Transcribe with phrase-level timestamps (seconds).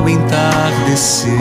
[0.00, 1.38] Chegará o entardecer.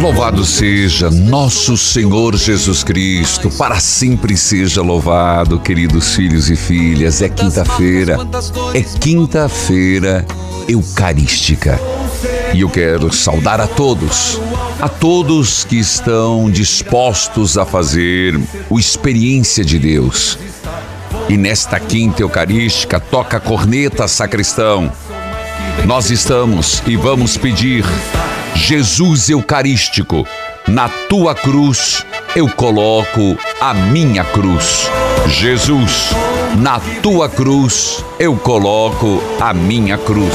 [0.00, 7.20] Louvado seja nosso Senhor Jesus Cristo, para sempre seja louvado, queridos filhos e filhas.
[7.20, 8.16] É quinta-feira,
[8.72, 10.24] é quinta-feira
[10.68, 11.80] eucarística.
[12.54, 14.40] E eu quero saudar a todos,
[14.80, 20.38] a todos que estão dispostos a fazer o experiência de Deus.
[21.28, 24.92] E nesta quinta eucarística, toca a corneta, sacristão.
[25.84, 27.84] Nós estamos e vamos pedir,
[28.54, 30.26] Jesus Eucarístico,
[30.66, 34.90] na tua cruz eu coloco a minha cruz.
[35.28, 36.10] Jesus,
[36.58, 40.34] na tua cruz eu coloco a minha cruz.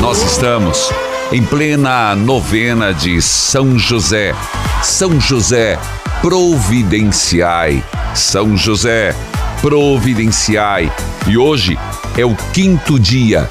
[0.00, 0.90] Nós estamos
[1.32, 4.34] em plena novena de São José.
[4.82, 5.78] São José,
[6.22, 7.84] providenciai.
[8.14, 9.14] São José,
[9.60, 10.90] providenciai.
[11.26, 11.78] E hoje
[12.16, 13.50] é o quinto dia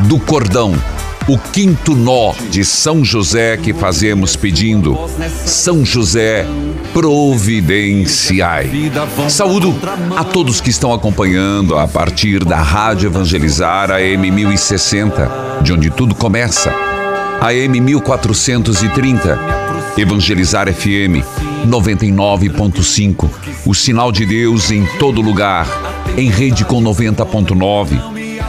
[0.00, 0.74] do cordão,
[1.26, 4.98] o quinto nó de São José que fazemos pedindo.
[5.46, 6.46] São José,
[6.92, 8.70] providenciai.
[9.28, 9.74] Saúdo
[10.16, 16.14] a todos que estão acompanhando a partir da Rádio Evangelizar AM 1060, de onde tudo
[16.14, 16.72] começa.
[17.40, 19.38] AM 1430,
[19.96, 21.24] Evangelizar FM
[21.66, 23.30] 99.5,
[23.64, 25.66] o sinal de Deus em todo lugar,
[26.16, 28.13] em rede com 90.9,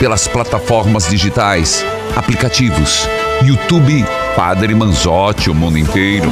[0.00, 1.84] pelas plataformas digitais,
[2.16, 3.06] aplicativos,
[3.44, 4.02] YouTube,
[4.34, 6.30] Padre Manzotti, o mundo inteiro.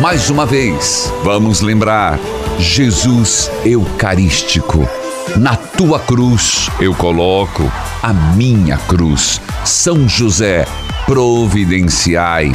[0.00, 2.16] Mais uma vez, vamos lembrar,
[2.60, 4.88] Jesus Eucarístico.
[5.36, 7.70] Na tua cruz eu coloco
[8.00, 9.40] a minha cruz.
[9.64, 10.64] São José,
[11.06, 12.54] providenciai.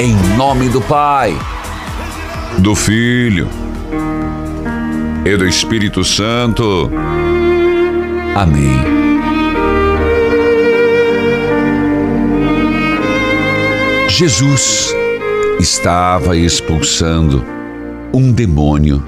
[0.00, 1.38] Em nome do Pai,
[2.58, 3.48] do Filho
[5.24, 6.90] e do Espírito Santo.
[8.34, 9.01] Amém.
[14.14, 14.94] Jesus
[15.58, 17.42] estava expulsando
[18.12, 19.02] um demônio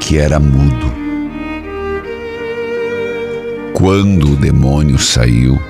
[0.00, 0.90] que era mudo.
[3.74, 5.60] Quando o demônio saiu,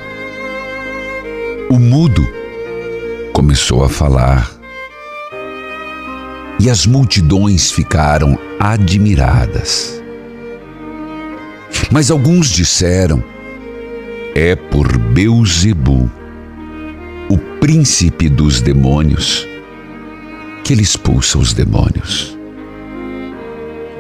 [1.69, 2.25] o mudo
[3.33, 4.49] começou a falar
[6.61, 10.01] e as multidões ficaram admiradas.
[11.91, 13.25] Mas alguns disseram:
[14.37, 16.09] é por Beuzebu,
[17.67, 19.45] príncipe dos demônios,
[20.63, 22.39] que ele expulsa os demônios.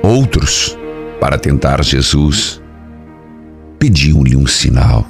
[0.04, 0.78] Outros,
[1.20, 2.62] para tentar Jesus,
[3.76, 5.04] pediam-lhe um sinal.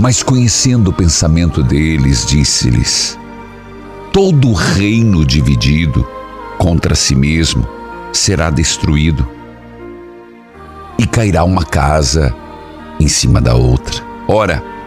[0.00, 3.18] Mas conhecendo o pensamento deles, disse-lhes:
[4.10, 6.08] Todo reino dividido
[6.56, 7.68] contra si mesmo
[8.14, 9.28] será destruído,
[10.98, 12.34] e cairá uma casa
[12.98, 14.02] em cima da outra.
[14.26, 14.77] Ora,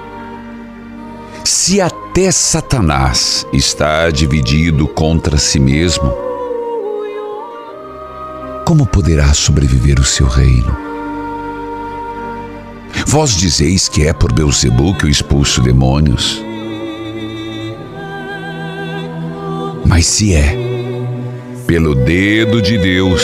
[1.44, 6.14] se até Satanás está dividido contra si mesmo,
[8.66, 10.76] como poderá sobreviver o seu reino?
[13.08, 16.42] Vós dizeis que é por Beuzebu que eu expulso demônios.
[19.86, 20.56] Mas se é
[21.66, 23.24] pelo dedo de Deus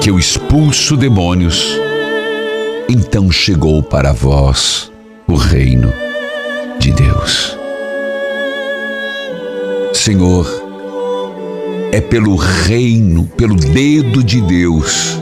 [0.00, 1.78] que eu expulso demônios,
[2.88, 4.92] então chegou para vós
[5.26, 6.03] o reino
[6.84, 7.56] de Deus.
[9.94, 10.46] Senhor,
[11.90, 15.18] é pelo reino, pelo dedo de Deus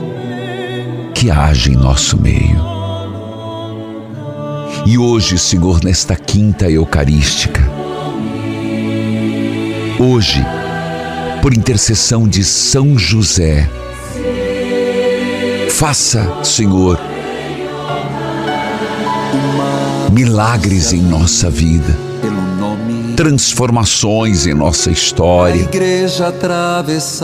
[1.15, 2.61] que age em nosso meio.
[4.85, 7.61] E hoje, Senhor, nesta quinta eucarística,
[9.97, 10.45] hoje,
[11.41, 13.69] por intercessão de São José,
[15.69, 16.99] faça, Senhor,
[20.13, 21.97] milagres em nossa vida,
[23.15, 25.67] transformações em nossa história.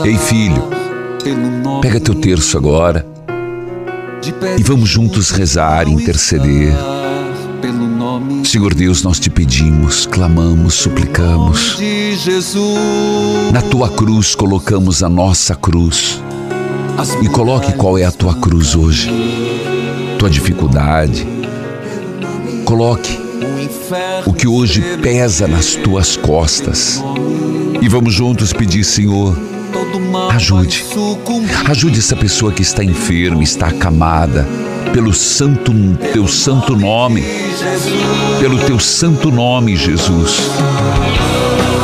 [0.04, 0.68] Ei, filho,
[1.80, 3.06] pega teu terço agora
[4.58, 6.74] e vamos juntos rezar, interceder.
[8.44, 11.78] Senhor Deus, nós te pedimos, clamamos, suplicamos.
[13.52, 16.20] Na tua cruz colocamos a nossa cruz.
[17.22, 19.10] E coloque qual é a tua cruz hoje.
[20.18, 21.39] Tua dificuldade.
[22.70, 23.18] Coloque
[24.26, 27.02] o que hoje pesa nas tuas costas.
[27.82, 29.36] E vamos juntos pedir, Senhor,
[30.32, 30.84] Ajude.
[31.68, 34.46] Ajude essa pessoa que está enferma, está acamada,
[34.92, 35.72] pelo santo
[36.12, 37.24] teu santo nome.
[38.38, 40.48] Pelo teu santo nome, Jesus.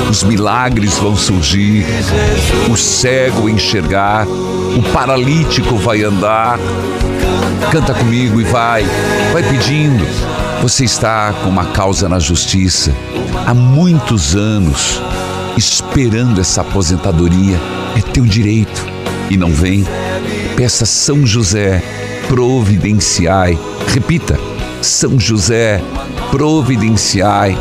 [0.09, 1.85] Os milagres vão surgir,
[2.71, 6.61] o cego enxergar, o paralítico vai andar.
[7.73, 8.85] Canta comigo e vai,
[9.33, 10.46] vai pedindo.
[10.67, 12.93] Você está com uma causa na justiça
[13.47, 15.01] há muitos anos,
[15.57, 17.57] esperando essa aposentadoria
[17.97, 18.85] é teu direito
[19.31, 19.87] e não vem.
[20.57, 21.81] Peça São José,
[22.27, 23.57] providenciai.
[23.95, 24.41] Repita:
[24.83, 25.81] São José,
[26.33, 27.57] providenciai.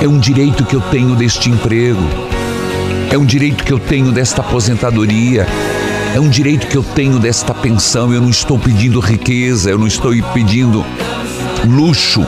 [0.00, 2.04] É um direito que eu tenho deste emprego.
[3.10, 5.44] É um direito que eu tenho desta aposentadoria.
[6.14, 8.14] É um direito que eu tenho desta pensão.
[8.14, 10.86] Eu não estou pedindo riqueza, eu não estou pedindo
[11.66, 12.24] luxo,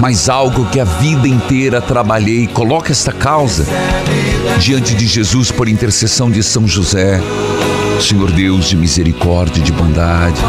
[0.00, 2.46] mas algo que a vida inteira trabalhei.
[2.46, 3.66] Coloca esta causa
[4.58, 7.20] diante de Jesus por intercessão de São José.
[8.00, 10.40] Senhor Deus de misericórdia e de bondade.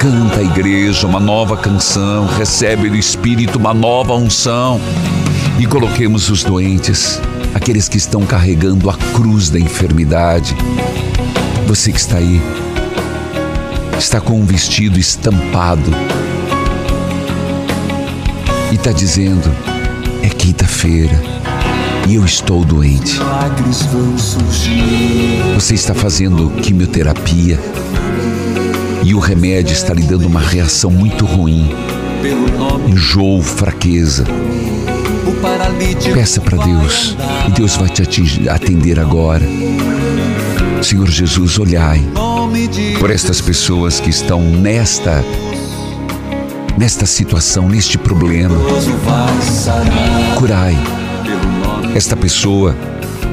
[0.00, 4.80] Canta a igreja uma nova canção, recebe do Espírito uma nova unção
[5.58, 7.20] e coloquemos os doentes,
[7.52, 10.54] aqueles que estão carregando a cruz da enfermidade.
[11.66, 12.40] Você que está aí,
[13.98, 15.90] está com um vestido estampado
[18.70, 19.50] e está dizendo:
[20.22, 21.20] é quinta-feira
[22.08, 23.18] e eu estou doente.
[25.54, 27.58] Você está fazendo quimioterapia
[29.04, 31.70] e o remédio está lhe dando uma reação muito ruim.
[32.88, 34.24] Enjoo, fraqueza.
[36.14, 37.16] Peça para Deus
[37.46, 39.46] e Deus vai te atingir, atender agora.
[40.82, 42.02] Senhor Jesus, olhai
[42.98, 45.22] por estas pessoas que estão nesta
[46.78, 48.54] nesta situação, neste problema.
[50.36, 50.76] Curai
[51.94, 52.76] esta pessoa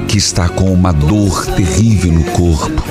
[0.08, 2.84] que está com uma dor terrível no corpo.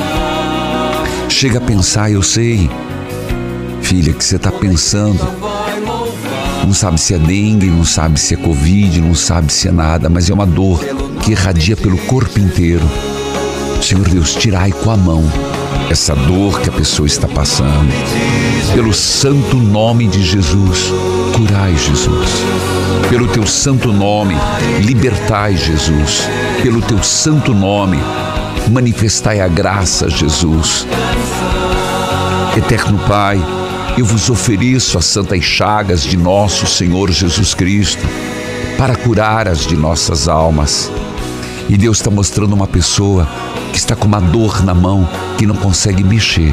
[1.29, 2.71] Chega a pensar, eu sei,
[3.83, 5.19] filha, que você está pensando.
[6.65, 10.09] Não sabe se é dengue, não sabe se é covid, não sabe se é nada,
[10.09, 10.81] mas é uma dor
[11.21, 12.89] que irradia pelo corpo inteiro.
[13.83, 15.25] Senhor Deus, tirai com a mão
[15.91, 17.93] essa dor que a pessoa está passando.
[18.75, 20.93] Pelo santo nome de Jesus,
[21.37, 22.29] curai, Jesus.
[23.09, 24.35] Pelo teu santo nome,
[24.83, 26.29] libertai, Jesus.
[26.61, 27.99] Pelo teu santo nome,
[28.73, 30.89] manifestai a graça, Jesus.
[32.57, 33.41] Eterno Pai,
[33.97, 38.05] eu vos ofereço as santas chagas de nosso Senhor Jesus Cristo
[38.77, 40.91] para curar as de nossas almas.
[41.69, 43.29] E Deus está mostrando uma pessoa
[43.71, 46.53] que está com uma dor na mão que não consegue mexer.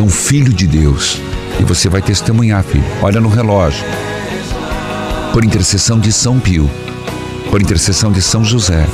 [0.00, 1.20] É um filho de Deus.
[1.60, 2.82] E você vai testemunhar, filho.
[3.02, 3.84] Olha no relógio.
[5.30, 6.70] Por intercessão de São Pio,
[7.50, 8.86] por intercessão de São José,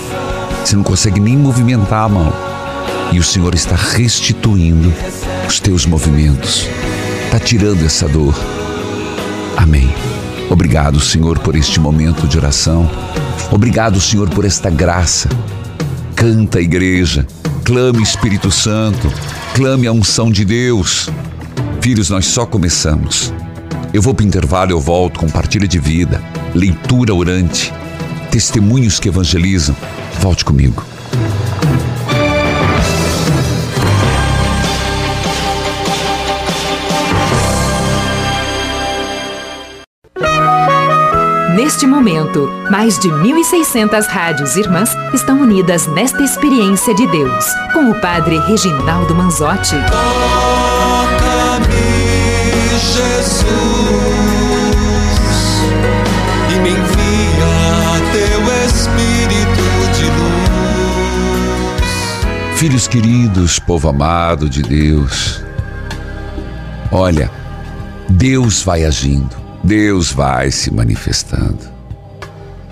[0.65, 2.33] você não consegue nem movimentar a mão.
[3.13, 4.93] E o Senhor está restituindo
[5.47, 6.67] os teus movimentos.
[7.27, 8.35] Está tirando essa dor.
[9.57, 9.89] Amém.
[10.51, 12.91] Obrigado, Senhor, por este momento de oração.
[13.53, 15.29] Obrigado, Senhor, por esta graça.
[16.17, 17.25] Canta, igreja.
[17.63, 19.09] Clame, Espírito Santo.
[19.57, 21.09] Clame a unção de Deus.
[21.81, 23.33] Filhos, nós só começamos.
[23.91, 26.23] Eu vou para o intervalo, eu volto com partilha de vida,
[26.55, 27.73] leitura orante,
[28.31, 29.75] testemunhos que evangelizam.
[30.21, 30.85] Volte comigo.
[41.57, 47.99] Neste momento, mais de 1.600 rádios irmãs estão unidas nesta experiência de Deus, com o
[47.99, 49.75] Padre Reginaldo Manzotti.
[49.91, 51.67] Toca-me,
[52.93, 53.47] Jesus,
[56.55, 59.65] e me envia teu Espírito
[59.97, 60.05] de
[61.81, 62.59] luz.
[62.59, 65.43] Filhos queridos, povo amado de Deus,
[66.93, 67.31] olha,
[68.11, 71.59] Deus vai agindo, Deus vai se manifestando.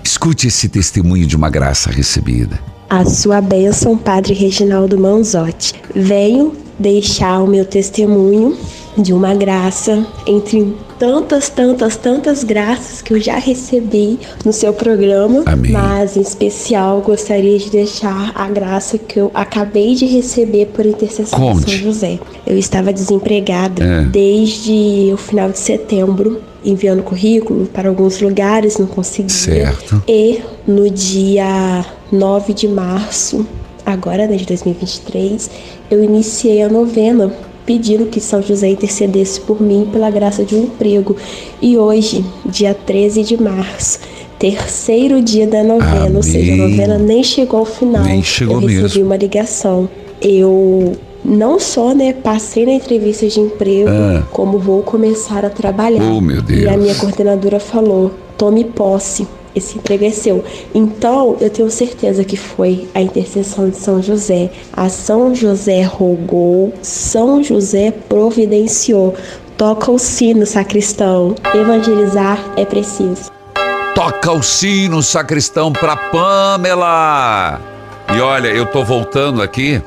[0.01, 2.57] Escute esse testemunho de uma graça recebida.
[2.89, 5.73] A sua bênção, Padre Reginaldo Manzotti.
[5.93, 8.57] Venho deixar o meu testemunho
[8.97, 15.43] de uma graça entre tantas, tantas, tantas graças que eu já recebi no seu programa.
[15.45, 15.71] Amém.
[15.71, 21.37] Mas em especial gostaria de deixar a graça que eu acabei de receber por intercessão
[21.39, 21.71] de Conte.
[21.71, 22.19] São José.
[22.47, 24.01] Eu estava desempregada É.
[24.03, 29.29] desde o final de setembro, enviando currículo para alguns lugares, não conseguia.
[29.29, 30.01] Certo.
[30.07, 33.45] E no dia 9 de março,
[33.85, 35.49] agora né, de 2023,
[35.91, 37.31] eu iniciei a novena
[37.65, 41.15] pedindo que São José intercedesse por mim pela graça de um emprego.
[41.61, 43.99] E hoje, dia 13 de março,
[44.37, 46.69] terceiro dia da novena, ou seja, a Amém.
[46.69, 48.03] novena nem chegou ao final.
[48.03, 49.05] Nem chegou eu recebi mesmo.
[49.05, 49.89] uma ligação.
[50.21, 50.93] Eu
[51.23, 54.23] não só, né, passei na entrevista de emprego, Ah.
[54.31, 56.03] como vou começar a trabalhar.
[56.03, 56.81] Oh, meu E a Deus.
[56.81, 60.43] minha coordenadora falou: tome posse, esse emprego é seu.
[60.73, 64.51] Então, eu tenho certeza que foi a intercessão de São José.
[64.73, 69.15] A São José rogou, São José providenciou.
[69.57, 71.33] Toca o sino, sacristão.
[71.53, 73.31] Evangelizar é preciso.
[73.95, 77.61] Toca o sino, sacristão, pra Pamela.
[78.13, 79.81] E olha, eu tô voltando aqui.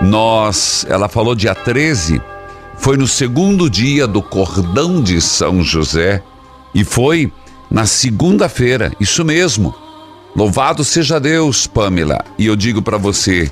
[0.00, 2.20] Nós, ela falou dia 13,
[2.76, 6.22] foi no segundo dia do cordão de São José
[6.74, 7.30] e foi
[7.70, 9.74] na segunda-feira, isso mesmo.
[10.34, 12.24] Louvado seja Deus, Pamela.
[12.38, 13.50] E eu digo pra você,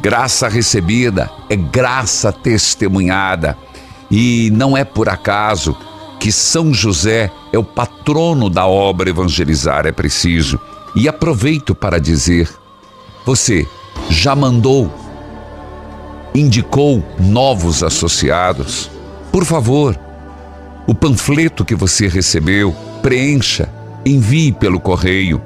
[0.00, 3.56] graça recebida é graça testemunhada.
[4.10, 5.76] E não é por acaso
[6.18, 10.60] que São José é o patrono da obra Evangelizar é Preciso.
[10.94, 12.48] E aproveito para dizer:
[13.24, 13.66] você
[14.10, 14.92] já mandou,
[16.34, 18.90] indicou novos associados?
[19.30, 19.98] Por favor,
[20.86, 22.74] o panfleto que você recebeu,
[23.08, 23.70] preencha,
[24.04, 25.40] envie pelo correio.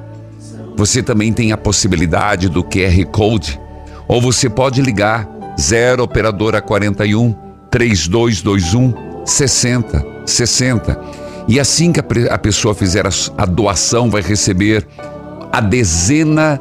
[0.75, 3.57] Você também tem a possibilidade do QR Code,
[4.05, 5.25] ou você pode ligar
[5.57, 7.33] 0 operadora 41
[7.71, 8.93] 3221
[9.25, 10.99] 60 60.
[11.47, 13.05] E assim que a, pessoa fizer
[13.37, 14.85] a, doação, vai receber
[15.49, 16.59] a dezena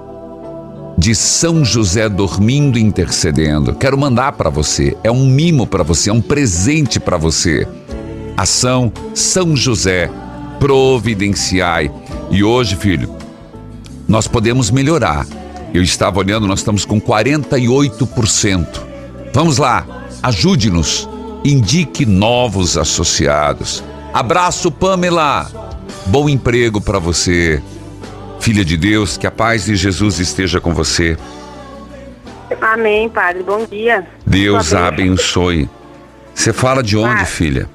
[0.96, 3.74] de São José dormindo intercedendo.
[3.74, 7.66] Quero mandar para você, é um mimo para você, é um presente para você.
[8.36, 10.08] Ação São José,
[10.62, 11.90] providenciai.
[12.30, 13.12] E hoje, filho,
[14.06, 15.26] nós podemos melhorar.
[15.74, 18.80] Eu estava olhando, nós estamos com 48%.
[19.34, 19.84] Vamos lá,
[20.22, 21.08] ajude-nos,
[21.44, 23.82] indique novos associados.
[24.14, 25.50] Abraço, Pamela.
[26.06, 27.60] Bom emprego para você.
[28.38, 31.18] Filha de Deus, que a paz de Jesus esteja com você.
[32.60, 33.42] Amém, padre.
[33.42, 34.06] Bom dia.
[34.24, 35.68] Deus abençoe.
[36.32, 37.26] Você fala de onde, Ah.
[37.26, 37.68] filha?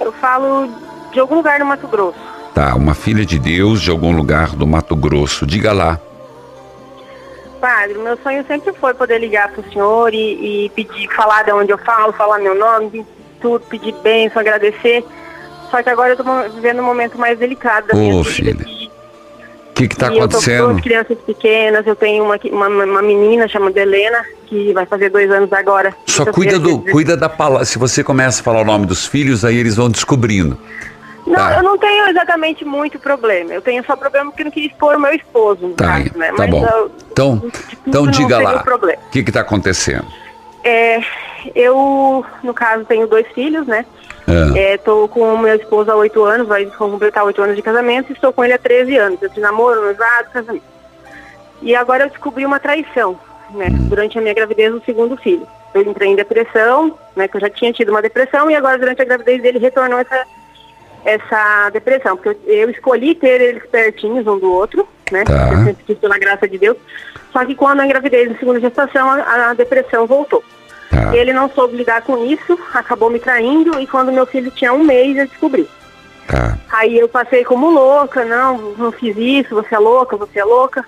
[0.00, 0.70] Eu falo
[1.12, 2.18] de algum lugar no Mato Grosso.
[2.54, 5.46] Tá, uma filha de Deus de algum lugar do Mato Grosso.
[5.46, 5.98] Diga lá.
[7.60, 11.70] Padre, meu sonho sempre foi poder ligar pro senhor e, e pedir, falar de onde
[11.72, 13.06] eu falo, falar meu nome,
[13.40, 15.04] tudo, pedir bênção, agradecer.
[15.70, 18.54] Só que agora eu mo- vivendo um momento mais delicado da Ô, minha filha,
[19.70, 20.68] O que que tá e eu tô com acontecendo?
[20.70, 25.30] duas crianças pequenas, eu tenho uma, uma, uma menina chamada Helena, que vai fazer dois
[25.30, 25.94] anos agora.
[26.06, 27.64] Só cuida do, cuida da palavra.
[27.64, 30.58] Se você começa a falar o nome dos filhos, aí eles vão descobrindo.
[31.26, 31.56] Não, Tá.
[31.56, 33.52] eu não tenho exatamente muito problema.
[33.52, 36.28] Eu tenho só problema porque não queria expor o meu esposo, no Tá, caso, né?
[36.28, 36.66] tá Mas bom.
[36.66, 37.42] eu- Então,
[37.86, 38.56] então diga lá.
[38.56, 39.00] o problema.
[39.06, 40.06] O que que tá acontecendo?
[40.64, 41.00] É,
[41.54, 43.84] eu, no caso, tenho dois filhos, né?
[44.26, 47.62] Ah, É, tô com o meu esposo há oito anos, vai completar oito anos de
[47.62, 49.20] casamento, e estou com ele há 13 anos.
[49.20, 50.64] Eu tive namoro, noivado, casamento.
[51.60, 53.18] E agora eu descobri uma traição,
[53.50, 53.66] né?
[53.70, 53.88] Hum.
[53.88, 55.46] Durante a minha gravidez do segundo filho.
[55.74, 57.26] Eu entrei em depressão, né?
[57.28, 60.24] Que eu já tinha tido uma depressão, e agora durante a gravidez dele retornou essa,
[61.04, 62.16] essa depressão.
[62.16, 65.24] Porque eu, escolhi ter eles pertinhos um do outro, né?
[65.24, 65.50] Tá.
[65.52, 66.76] Eu sempre pela graça de Deus.
[67.32, 70.44] Só que quando eu engravidei na segunda gestação, a, a depressão voltou.
[70.90, 71.16] tá.
[71.16, 74.84] Ele não soube lidar com isso, acabou me traindo e quando meu filho tinha um
[74.84, 75.68] mês eu descobri.
[76.26, 76.58] Tá.
[76.70, 80.84] Aí eu passei como louca, não, não fiz isso, você é louca, você é louca.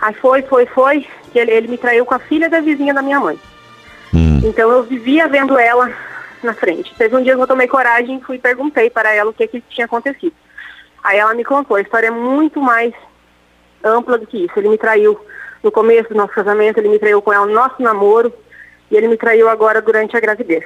[0.00, 3.02] Aí foi, foi, foi, que ele, ele me traiu com a filha da vizinha da
[3.02, 3.38] minha mãe.
[4.14, 4.40] Hum.
[4.44, 5.92] Então eu vivia vendo ela
[6.44, 6.94] na frente.
[6.96, 9.62] Teve um dia que eu tomei coragem e fui perguntei para ela o que, que
[9.68, 10.34] tinha acontecido.
[11.02, 12.92] Aí ela me contou, a história é muito mais
[13.82, 14.52] ampla do que isso.
[14.56, 15.18] Ele me traiu
[15.62, 18.32] no começo do nosso casamento, ele me traiu com ela no nosso namoro
[18.90, 20.64] e ele me traiu agora durante a gravidez.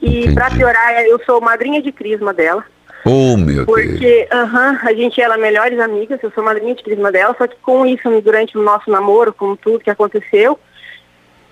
[0.00, 2.64] E para piorar, eu sou madrinha de crisma dela.
[3.04, 4.28] Oh, meu porque, Deus.
[4.28, 7.86] Porque a gente ela melhores amigas, eu sou madrinha de crisma dela, só que com
[7.86, 10.58] isso, durante o nosso namoro, com tudo que aconteceu,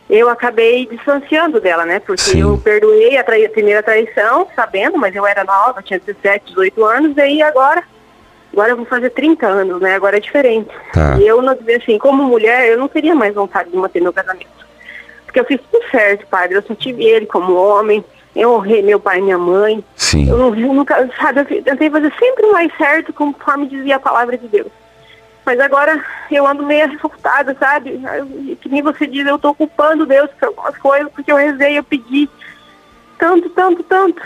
[0.08, 1.98] eu acabei distanciando dela, né?
[1.98, 2.40] Porque Sim.
[2.42, 6.84] eu perdoei a, trai a, primeira traição, sabendo, mas eu era nova, tinha 17, 18
[6.84, 7.82] anos, e agora,
[8.52, 9.94] agora eu vou fazer 30 anos, né?
[9.94, 10.70] Agora é diferente.
[10.92, 11.18] Tá.
[11.18, 11.40] E eu,
[11.76, 14.46] assim, como mulher, eu não teria mais vontade de manter meu casamento.
[15.24, 16.56] Porque eu fiz tudo certo, padre.
[16.56, 19.84] Eu só tive ele como homem, eu honrei meu pai e minha mãe.
[19.96, 20.28] Sim.
[20.28, 24.00] Eu não vi, nunca, sabe, eu tentei fazer sempre o mais certo conforme dizia a
[24.00, 24.70] palavra de Deus.
[25.46, 28.02] Mas agora eu ando meio revoltada, sabe?
[28.60, 31.84] Que nem você diz, eu tô culpando Deus por algumas coisas, porque eu rezei, eu
[31.84, 32.28] pedi
[33.16, 34.20] tanto, tanto, tanto.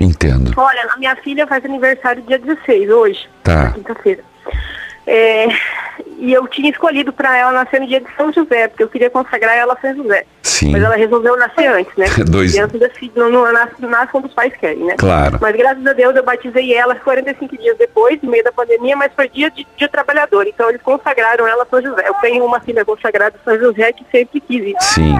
[0.00, 0.50] Entendo.
[0.56, 3.28] Olha, a minha filha faz aniversário dia 16, hoje.
[3.42, 3.72] Tá.
[3.72, 4.24] Quinta-feira.
[5.06, 5.48] É,
[6.16, 9.10] e eu tinha escolhido para ela nascer no dia de São José, porque eu queria
[9.10, 10.24] consagrar ela a São José.
[10.52, 10.70] Sim.
[10.70, 12.06] Mas ela resolveu nascer antes, né?
[12.28, 12.52] Dois...
[12.52, 12.78] Criança
[13.16, 14.96] não, não nasce, nasce quando os pais querem, né?
[14.98, 15.38] Claro.
[15.40, 19.10] Mas graças a Deus eu batizei ela 45 dias depois, no meio da pandemia, mas
[19.16, 20.46] foi dia de dia trabalhador.
[20.46, 22.06] Então eles consagraram ela a São José.
[22.06, 24.94] Eu tenho uma filha consagrada a São José que sempre quis isso.
[24.94, 25.14] Sim.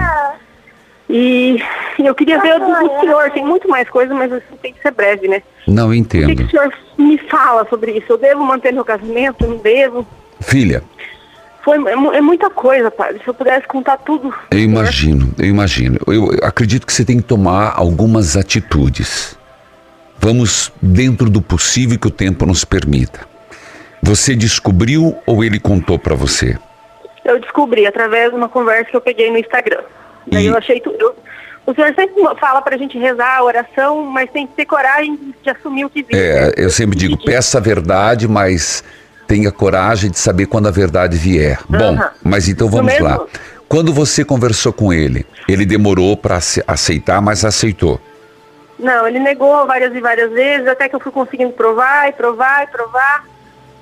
[1.09, 1.57] E
[1.97, 5.27] eu queria ver do senhor, tem muito mais coisa, mas assim, tem que ser breve,
[5.27, 5.41] né?
[5.67, 6.31] Não entendo.
[6.31, 8.13] O que, que o senhor me fala sobre isso?
[8.13, 9.47] Eu devo manter meu casamento?
[9.47, 10.05] Não devo?
[10.41, 10.83] Filha.
[11.63, 13.19] Foi, é, é muita coisa, pai.
[13.23, 14.33] Se eu pudesse contar tudo.
[14.51, 15.97] Eu imagino, eu imagino.
[16.07, 19.37] Eu acredito que você tem que tomar algumas atitudes.
[20.19, 23.21] Vamos dentro do possível que o tempo nos permita.
[24.01, 26.57] Você descobriu ou ele contou para você?
[27.23, 29.81] Eu descobri através de uma conversa que eu peguei no Instagram.
[30.27, 30.47] Daí e...
[30.47, 31.15] eu achei tudo.
[31.65, 35.17] O senhor sempre fala para a gente rezar a oração, mas tem que ter coragem
[35.41, 36.21] de assumir o que vive.
[36.21, 38.83] É, eu sempre digo, peça a verdade, mas
[39.27, 41.59] tenha coragem de saber quando a verdade vier.
[41.67, 43.19] Bom, mas então vamos lá.
[43.67, 47.99] Quando você conversou com ele, ele demorou para aceitar, mas aceitou?
[48.77, 52.63] Não, ele negou várias e várias vezes, até que eu fui conseguindo provar e provar
[52.63, 53.25] e provar.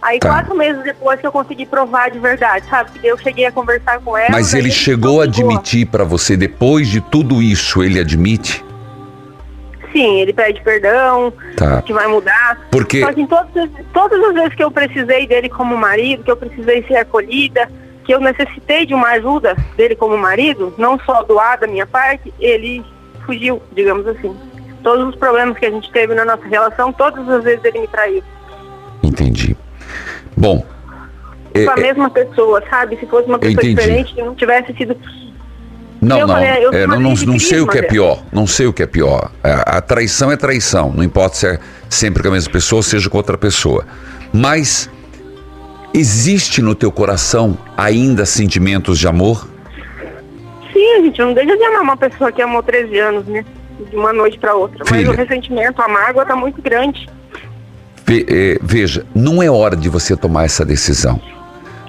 [0.02, 0.30] Aí tá.
[0.30, 2.92] quatro meses depois que eu consegui provar de verdade, sabe?
[3.04, 4.32] Eu cheguei a conversar com ela.
[4.32, 8.64] Mas ele chegou a admitir para você, depois de tudo isso, ele admite?
[9.92, 11.82] Sim, ele pede perdão, tá.
[11.82, 12.68] que vai mudar.
[12.72, 13.02] Porque...
[13.02, 16.84] Só que todas, todas as vezes que eu precisei dele como marido, que eu precisei
[16.84, 17.70] ser acolhida,
[18.04, 22.34] que eu necessitei de uma ajuda dele como marido, não só doar da minha parte,
[22.40, 22.84] ele
[23.26, 24.36] fugiu, digamos assim.
[24.84, 27.88] Todos os problemas que a gente teve na nossa relação, todas as vezes ele me
[27.88, 28.24] traiu.
[29.04, 29.56] Entendi.
[30.36, 30.66] Bom.
[31.54, 32.98] Com é, a é mesma pessoa, sabe?
[32.98, 34.96] Se fosse uma pessoa diferente, que não tivesse sido
[36.02, 36.34] não, eu não.
[36.34, 38.24] Falei, é, não, não, não sei o que é pior.
[38.32, 39.32] Não sei o que é pior.
[39.44, 40.92] A, a, traição é traição.
[40.92, 43.86] Não importa se é sempre com a mesma pessoa, seja com outra pessoa.
[44.34, 44.90] Mas
[45.94, 49.48] existe no teu coração ainda sentimentos de amor?
[50.74, 53.46] Sim, a gente não deixa de amar uma pessoa que amou 13 anos, né?
[53.90, 54.84] De uma noite para outra.
[54.86, 57.08] Filha, Mas o ressentimento, a mágoa tá muito grande.
[58.08, 61.22] É, veja, não é hora de você tomar essa decisão.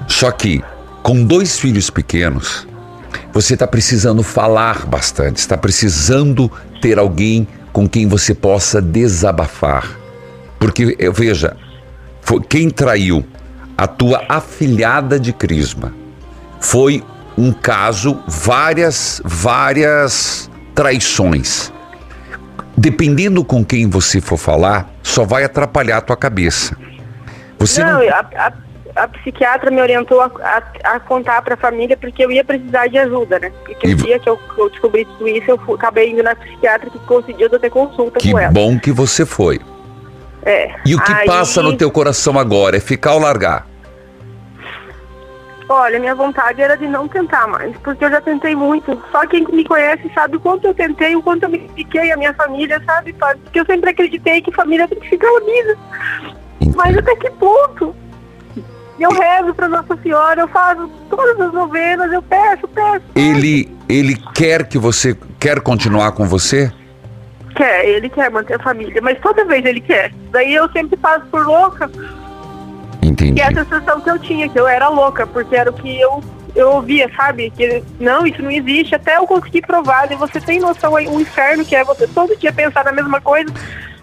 [0.06, 0.62] Só que
[1.02, 2.66] com dois filhos pequenos,
[3.32, 9.98] você está precisando falar bastante, está precisando ter alguém com quem você possa desabafar.
[10.58, 11.56] Porque, eu veja,
[12.48, 13.24] quem traiu
[13.76, 15.94] a tua afilhada de Crisma
[16.60, 17.02] foi
[17.36, 21.72] um caso, várias, várias traições.
[22.76, 26.76] Dependendo com quem você for falar, só vai atrapalhar a tua cabeça.
[27.58, 28.08] Você não, não...
[28.08, 28.52] A, a
[28.94, 30.62] a psiquiatra me orientou a, a,
[30.94, 33.52] a contar para a família porque eu ia precisar de ajuda, né?
[33.64, 33.94] Porque e...
[33.94, 36.98] o dia que eu, eu, descobri tudo isso, eu fui, acabei indo na psiquiatra que
[37.00, 38.48] conseguiu eu ter consulta que com ela.
[38.48, 39.60] Que bom que você foi.
[40.44, 40.74] É.
[40.84, 41.26] E o que aí...
[41.26, 42.76] passa no teu coração agora?
[42.76, 43.66] É ficar ou largar?
[45.68, 49.00] Olha, minha vontade era de não tentar mais, porque eu já tentei muito.
[49.10, 52.16] Só quem me conhece sabe o quanto eu tentei, o quanto eu me dediquei, a
[52.16, 55.78] minha família sabe, Porque eu sempre acreditei que família tem que ficar unida.
[56.76, 57.96] Mas até que ponto?
[59.02, 63.02] Eu rezo para Nossa Senhora, eu faço todas as novenas, eu peço, peço.
[63.16, 66.72] Ele, ele quer que você quer continuar com você?
[67.56, 70.12] Quer, ele quer manter a família, mas toda vez ele quer.
[70.30, 71.90] Daí eu sempre faço por louca.
[73.02, 73.34] Entendi.
[73.34, 76.00] Que é a sensação que eu tinha, que eu era louca, porque era o que
[76.00, 76.22] eu,
[76.54, 77.50] eu ouvia, sabe?
[77.50, 80.10] Que não, isso não existe, até eu conseguir provar.
[80.12, 83.20] E você tem noção aí, o inferno que é você todo dia pensar na mesma
[83.20, 83.52] coisa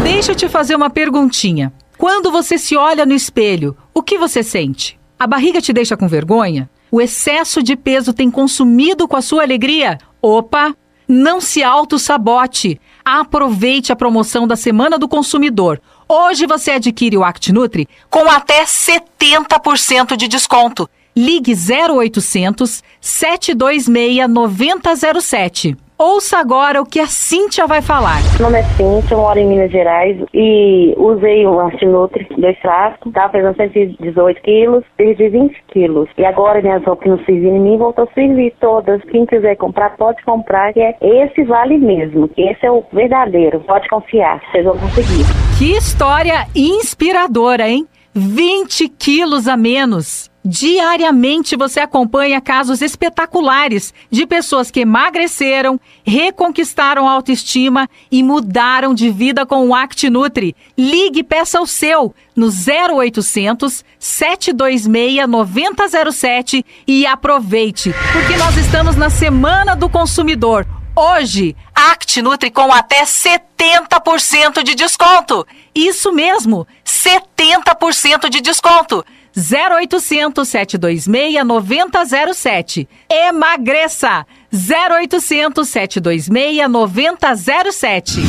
[0.03, 1.73] Deixa eu te fazer uma perguntinha.
[1.97, 4.97] Quando você se olha no espelho, o que você sente?
[5.19, 6.69] A barriga te deixa com vergonha?
[6.89, 9.97] O excesso de peso tem consumido com a sua alegria?
[10.21, 10.73] Opa!
[11.07, 12.79] Não se auto-sabote.
[13.03, 15.81] Aproveite a promoção da Semana do Consumidor.
[16.07, 20.89] Hoje você adquire o ActNutri com até 70% de desconto.
[21.15, 25.77] Ligue 0800 726 9007.
[26.01, 28.21] Ouça agora o que a Cíntia vai falar.
[28.39, 33.11] Meu nome é Cíntia, eu moro em Minas Gerais e usei o Artinutri, dois frascos,
[33.11, 36.07] tava pesando 118 quilos, perdi 20 quilos.
[36.17, 39.03] E agora minhas roupas que não serviam em mim voltou a servir todas.
[39.11, 42.29] Quem quiser comprar, pode comprar, que é esse vale mesmo.
[42.37, 45.25] Esse é o verdadeiro, pode confiar, vocês vão conseguir.
[45.57, 47.85] Que história inspiradora, hein?
[48.13, 50.31] 20 quilos a menos.
[50.49, 59.11] Diariamente você acompanha casos espetaculares de pessoas que emagreceram, reconquistaram a autoestima e mudaram de
[59.11, 60.55] vida com o ActNutri.
[60.75, 69.11] Ligue e peça o seu no 0800 726 9007 e aproveite, porque nós estamos na
[69.11, 70.65] Semana do Consumidor.
[70.95, 75.45] Hoje, ActNutri com até 70% de desconto.
[75.75, 79.05] Isso mesmo, 70% de desconto.
[79.35, 82.87] 0800 726 9007.
[83.09, 84.25] Emagreça!
[84.51, 88.21] 0800 726 9007.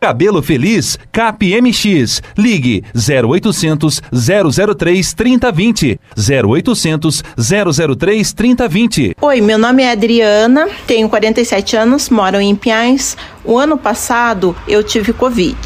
[0.00, 2.22] Cabelo Feliz CapMX.
[2.36, 6.00] Ligue 0800 003 3020.
[6.16, 9.16] 0800 003 3020.
[9.20, 13.16] Oi, meu nome é Adriana, tenho 47 anos, moro em Pinhais.
[13.44, 15.56] O ano passado eu tive Covid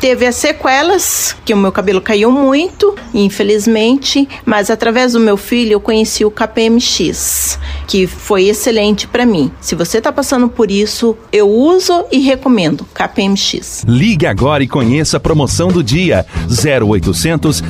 [0.00, 5.72] teve as sequelas, que o meu cabelo caiu muito, infelizmente, mas através do meu filho
[5.74, 9.52] eu conheci o KPMX, que foi excelente para mim.
[9.60, 13.84] Se você está passando por isso, eu uso e recomendo KPMX.
[13.86, 17.62] Ligue agora e conheça a promoção do dia 0800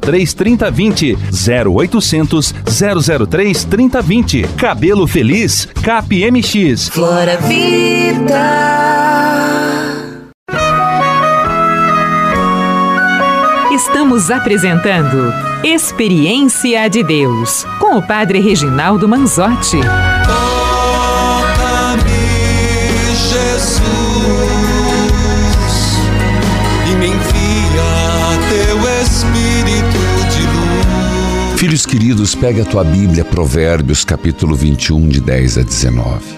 [0.00, 1.18] 003 3020
[1.66, 2.54] 0800
[3.28, 4.42] 003 3020.
[4.56, 6.88] Cabelo Feliz KPMX.
[6.88, 8.38] Flora Vida.
[13.78, 19.78] Estamos apresentando Experiência de Deus com o Padre Reginaldo Manzotti.
[20.26, 22.02] Toca-me,
[23.14, 23.82] Jesus,
[26.90, 31.60] e me envia teu Espírito de luz.
[31.60, 36.36] Filhos queridos, pegue a tua Bíblia, Provérbios, capítulo 21, de 10 a 19.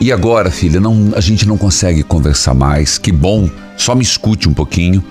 [0.00, 2.98] E agora, filha, não, a gente não consegue conversar mais.
[2.98, 5.04] Que bom, só me escute um pouquinho.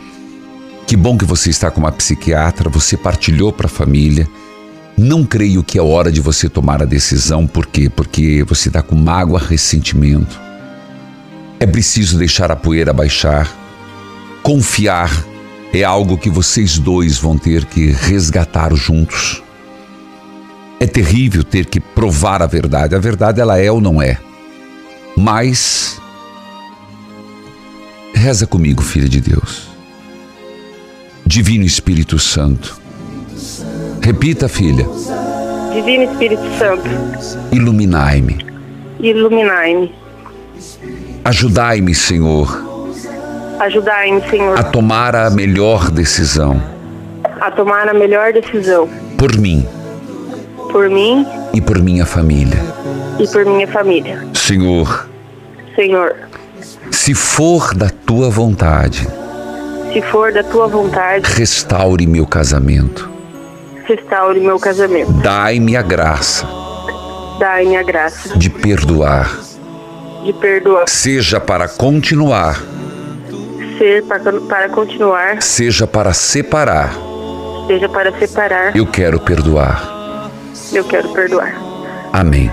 [0.92, 4.28] Que bom que você está com uma psiquiatra, você partilhou para a família.
[4.98, 7.90] Não creio que é hora de você tomar a decisão, por quê?
[7.90, 10.38] Porque você está com mágoa, ressentimento.
[11.62, 13.50] É preciso deixar a poeira baixar.
[14.44, 15.10] Confiar
[15.74, 19.42] é algo que vocês dois vão ter que resgatar juntos.
[20.78, 22.96] É terrível ter que provar a verdade.
[22.96, 24.18] A verdade ela é ou não é.
[25.16, 26.02] Mas
[28.14, 29.71] reza comigo, filha de Deus.
[31.32, 32.78] Divino Espírito Santo.
[34.02, 34.86] Repita, filha.
[35.74, 36.84] Divino Espírito Santo,
[37.54, 38.46] Iluminai-me.
[39.00, 39.96] iluminai-me.
[41.24, 42.50] Ajudai-me, Senhor,
[43.62, 46.62] Ajudai-me, Senhor, a tomar a melhor decisão
[47.40, 49.66] a tomar a melhor decisão por mim
[50.70, 52.60] por mim e por minha família.
[53.18, 54.28] e por minha família.
[54.34, 55.08] Senhor,
[55.78, 56.14] Senhor,
[56.92, 59.08] se for da tua vontade,
[59.94, 63.10] se for da tua vontade, restaure meu casamento.
[63.84, 65.12] restaure meu casamento.
[65.14, 66.48] Dai-me a graça
[67.40, 69.52] Dai-me a graça de perdoar
[70.24, 70.88] de perdoar.
[70.88, 72.62] Seja para continuar,
[73.78, 76.94] Ser para, para continuar, seja para separar,
[77.66, 80.30] seja para separar, eu quero perdoar.
[80.72, 81.56] eu quero perdoar.
[82.14, 82.52] Amém.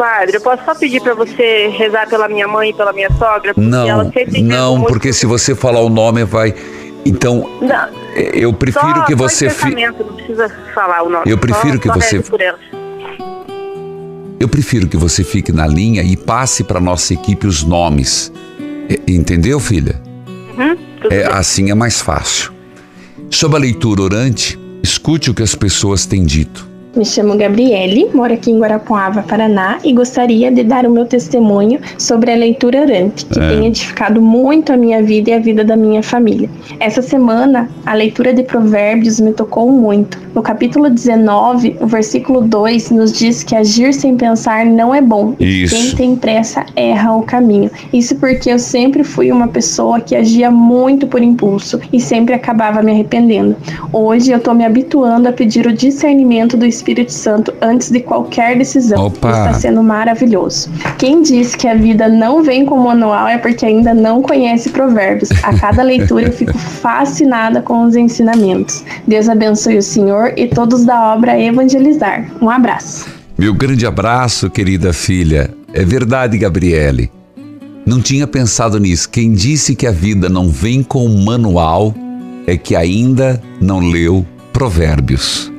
[0.00, 3.52] Padre, eu posso só pedir para você rezar pela minha mãe e pela minha sogra?
[3.52, 4.10] Porque Não,
[4.42, 6.54] não, muito- porque se você falar o nome vai.
[7.04, 7.88] Então, Não,
[8.32, 9.46] eu prefiro só, que só você.
[9.46, 11.30] em fi- não precisa falar o nome.
[11.30, 12.24] Eu prefiro Só- que só você-.
[14.38, 18.32] Eu prefiro que você fique na linha e passe para nossa equipe os nomes.
[19.06, 20.00] Entendeu, filha?
[20.56, 20.76] Uhum,
[21.10, 22.52] É, assim é mais fácil.
[23.30, 26.69] Sobre a leitura orante, escute o que as pessoas têm dito.
[26.96, 31.78] Me chamo Gabriele, moro aqui em Guarapuava, Paraná, e gostaria de dar o meu testemunho
[31.96, 33.48] sobre a leitura orante, que É.
[33.48, 36.50] tem edificado muito a minha vida e a vida da minha família.
[36.80, 40.18] Essa semana, a leitura de Provérbios me tocou muito.
[40.34, 45.34] No capítulo 19, o versículo 2 nos diz que agir sem pensar não é bom.
[45.38, 45.74] e Isso.
[45.76, 47.70] Quem tem pressa erra o caminho.
[47.92, 52.82] Isso porque eu sempre fui uma pessoa que agia muito por impulso e sempre acabava
[52.82, 53.56] me arrependendo.
[53.92, 58.56] Hoje eu tô me habituando a pedir o discernimento do Espírito Santo antes de qualquer
[58.56, 59.06] decisão.
[59.06, 59.30] Opa.
[59.30, 60.70] Está sendo maravilhoso.
[60.98, 65.30] Quem diz que a vida não vem com manual é porque ainda não conhece provérbios.
[65.42, 68.82] A cada leitura eu fico fascinada com os ensinamentos.
[69.06, 72.26] Deus abençoe o Senhor e todos da obra Evangelizar.
[72.40, 73.06] Um abraço.
[73.38, 75.50] Meu grande abraço, querida filha.
[75.72, 77.10] É verdade, Gabriele.
[77.86, 79.08] Não tinha pensado nisso.
[79.08, 81.94] Quem disse que a vida não vem com manual
[82.46, 85.50] é que ainda não leu Provérbios.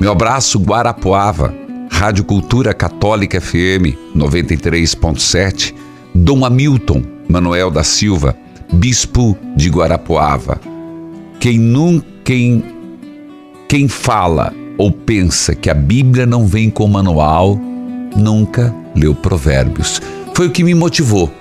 [0.00, 1.54] Meu abraço, Guarapuava,
[1.90, 5.74] Rádio Cultura Católica FM 93.7,
[6.14, 8.36] Dom Hamilton Manuel da Silva,
[8.72, 10.60] Bispo de Guarapuava.
[11.40, 12.16] Quem nunca.
[12.26, 12.64] Quem,
[13.68, 17.56] quem fala ou pensa que a Bíblia não vem com manual,
[18.16, 20.02] nunca leu Provérbios.
[20.34, 21.32] Foi o que me motivou.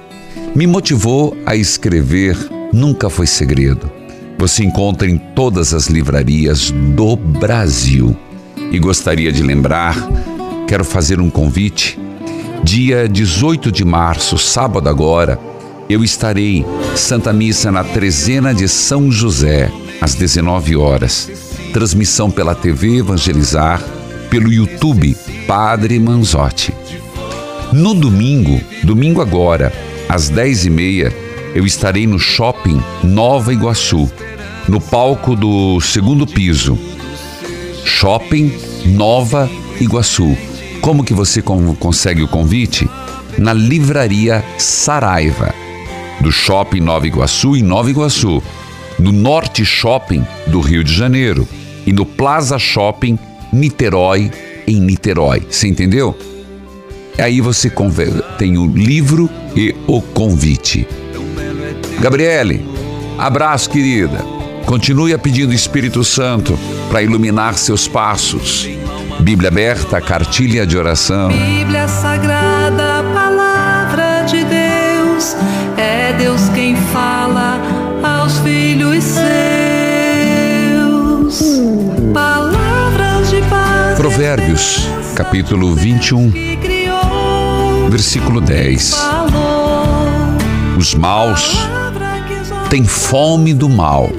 [0.55, 2.37] Me motivou a escrever
[2.71, 3.89] Nunca Foi Segredo.
[4.37, 8.15] Você encontra em todas as livrarias do Brasil.
[8.71, 9.95] E gostaria de lembrar,
[10.67, 11.99] quero fazer um convite.
[12.63, 15.39] Dia 18 de março, sábado agora,
[15.87, 21.29] eu estarei Santa Missa na Trezena de São José, às 19 horas.
[21.71, 23.81] Transmissão pela TV Evangelizar,
[24.29, 25.15] pelo YouTube
[25.47, 26.73] Padre Manzotti.
[27.71, 29.71] No domingo, domingo agora,
[30.09, 31.11] às 10h30,
[31.53, 34.11] eu estarei no Shopping Nova Iguaçu,
[34.67, 36.77] no palco do segundo piso.
[37.85, 38.51] Shopping
[38.85, 40.35] Nova Iguaçu.
[40.81, 42.89] Como que você con- consegue o convite?
[43.37, 45.53] Na Livraria Saraiva,
[46.19, 48.41] do Shopping Nova Iguaçu, em Nova Iguaçu,
[48.97, 51.47] no Norte Shopping do Rio de Janeiro
[51.85, 53.19] e no Plaza Shopping
[53.53, 54.31] Niterói,
[54.67, 55.43] em Niterói.
[55.49, 56.17] Você entendeu?
[57.17, 57.71] Aí você
[58.37, 60.87] tem o livro e o convite.
[61.99, 62.65] Gabriele,
[63.17, 64.34] abraço, querida.
[64.65, 66.57] Continue a pedindo o Espírito Santo
[66.89, 68.67] para iluminar seus passos.
[69.19, 71.29] Bíblia aberta, cartilha de oração.
[71.29, 75.35] Bíblia Sagrada, palavra de Deus,
[75.77, 77.59] é Deus quem fala
[78.03, 79.23] aos filhos seus.
[82.13, 83.97] Palavras de paz.
[83.97, 88.95] Provérbios, capítulo 21, que criou, versículo 10.
[88.95, 90.35] falou,
[90.77, 91.55] Os maus
[92.69, 94.09] têm fome do mal,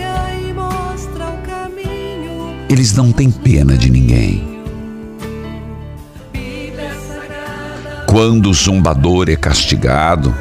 [2.68, 4.56] eles não têm pena de ninguém.
[8.06, 10.34] Quando o zombador é castigado,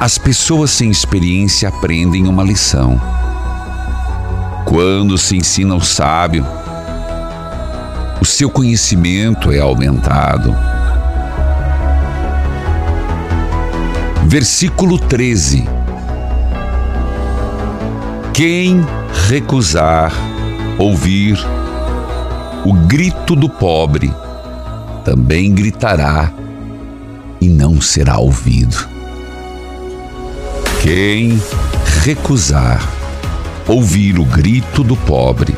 [0.00, 3.00] as pessoas sem experiência aprendem uma lição.
[4.64, 6.44] Quando se ensina o sábio,
[8.20, 10.54] o seu conhecimento é aumentado.
[14.26, 15.66] Versículo 13.
[18.34, 18.84] Quem
[19.28, 20.12] recusar
[20.78, 21.36] ouvir
[22.64, 24.14] o grito do pobre,
[25.04, 26.32] também gritará
[27.40, 28.88] e não será ouvido.
[30.80, 31.42] Quem
[32.04, 32.80] recusar
[33.66, 35.54] ouvir o grito do pobre,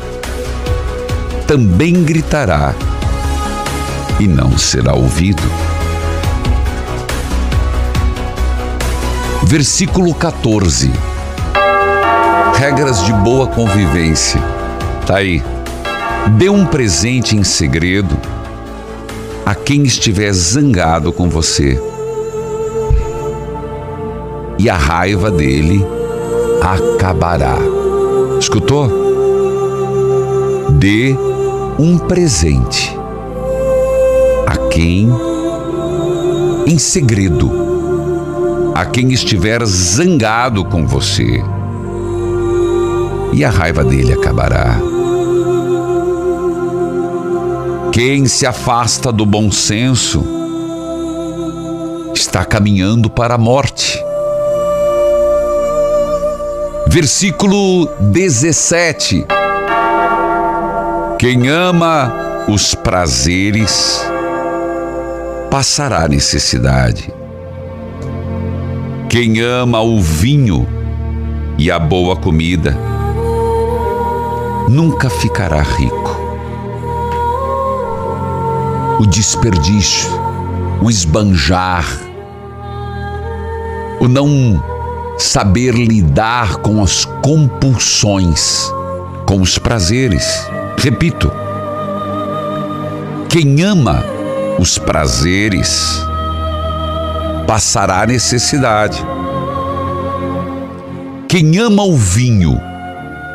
[1.47, 2.73] também gritará
[4.19, 5.43] e não será ouvido.
[9.43, 10.91] Versículo 14.
[12.55, 14.50] Regras de boa convivência.
[15.11, 15.43] Tá aí.
[16.37, 18.17] Dê um presente em segredo
[19.45, 21.77] a quem estiver zangado com você.
[24.57, 25.85] E a raiva dele
[26.61, 27.57] acabará.
[28.39, 28.89] Escutou?
[30.79, 31.13] Dê
[31.77, 32.97] um presente
[34.47, 35.09] a quem
[36.65, 37.51] em segredo
[38.73, 41.43] a quem estiver zangado com você.
[43.33, 44.90] E a raiva dele acabará.
[47.91, 50.23] Quem se afasta do bom senso
[52.15, 54.01] está caminhando para a morte.
[56.87, 59.25] Versículo 17.
[61.19, 62.13] Quem ama
[62.47, 64.01] os prazeres
[65.49, 67.13] passará necessidade.
[69.09, 70.65] Quem ama o vinho
[71.57, 72.77] e a boa comida
[74.69, 76.00] nunca ficará rico.
[79.01, 80.11] O desperdício,
[80.79, 81.87] o esbanjar,
[83.99, 84.63] o não
[85.17, 88.71] saber lidar com as compulsões,
[89.25, 90.47] com os prazeres.
[90.77, 91.31] Repito,
[93.27, 94.03] quem ama
[94.59, 95.99] os prazeres
[97.47, 99.03] passará necessidade.
[101.27, 102.55] Quem ama o vinho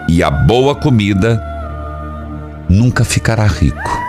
[0.09, 1.43] e a boa comida
[2.69, 4.06] nunca ficará rico.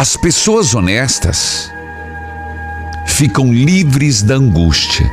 [0.00, 1.72] As pessoas honestas
[3.04, 5.10] ficam livres da angústia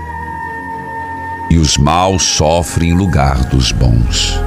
[1.49, 4.39] e os maus sofrem em lugar dos bons.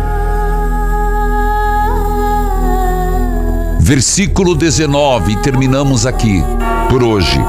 [3.81, 6.40] Versículo 19, e terminamos aqui
[6.88, 7.40] por hoje.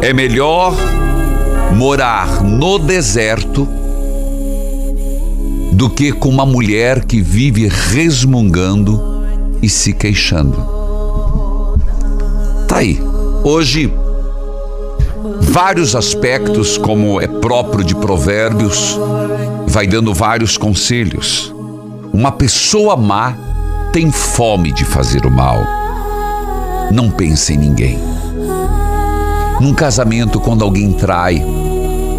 [0.00, 0.74] É melhor
[1.76, 3.68] morar no deserto
[5.70, 9.22] do que com uma mulher que vive resmungando
[9.60, 10.75] e se queixando.
[12.76, 13.00] Aí.
[13.42, 13.90] Hoje,
[15.40, 19.00] vários aspectos, como é próprio de Provérbios,
[19.66, 21.54] vai dando vários conselhos.
[22.12, 23.34] Uma pessoa má
[23.94, 25.56] tem fome de fazer o mal.
[26.92, 27.98] Não pense em ninguém.
[29.58, 31.42] Num casamento, quando alguém trai,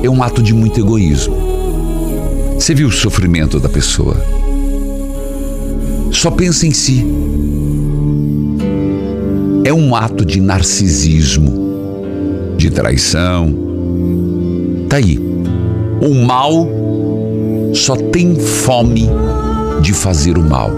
[0.01, 1.37] é um ato de muito egoísmo.
[2.55, 4.17] Você viu o sofrimento da pessoa?
[6.11, 7.05] Só pensa em si.
[9.67, 11.51] É um ato de narcisismo,
[12.55, 13.53] de traição.
[14.87, 15.19] Tá aí.
[16.01, 16.69] O mal
[17.73, 19.09] só tem fome
[19.81, 20.71] de fazer o mal.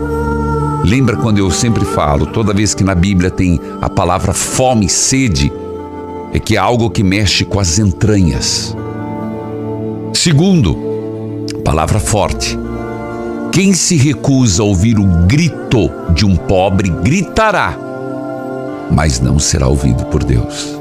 [0.84, 5.54] Lembra quando eu sempre falo, toda vez que na Bíblia tem a palavra fome, sede,
[6.34, 8.76] é que é algo que mexe com as entranhas.
[10.16, 10.76] Segundo,
[11.64, 12.58] palavra forte.
[13.52, 17.89] Quem se recusa a ouvir o grito de um pobre gritará,
[18.92, 20.80] mas não será ouvido por Deus.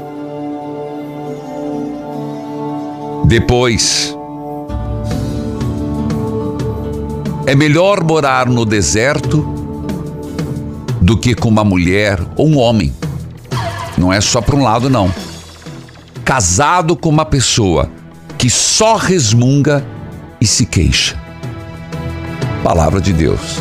[3.25, 4.15] Depois,
[7.45, 9.41] é melhor morar no deserto
[11.01, 12.93] do que com uma mulher ou um homem.
[13.97, 15.13] Não é só para um lado, não.
[16.23, 17.89] Casado com uma pessoa
[18.37, 19.85] que só resmunga
[20.39, 21.19] e se queixa.
[22.63, 23.59] Palavra de Deus.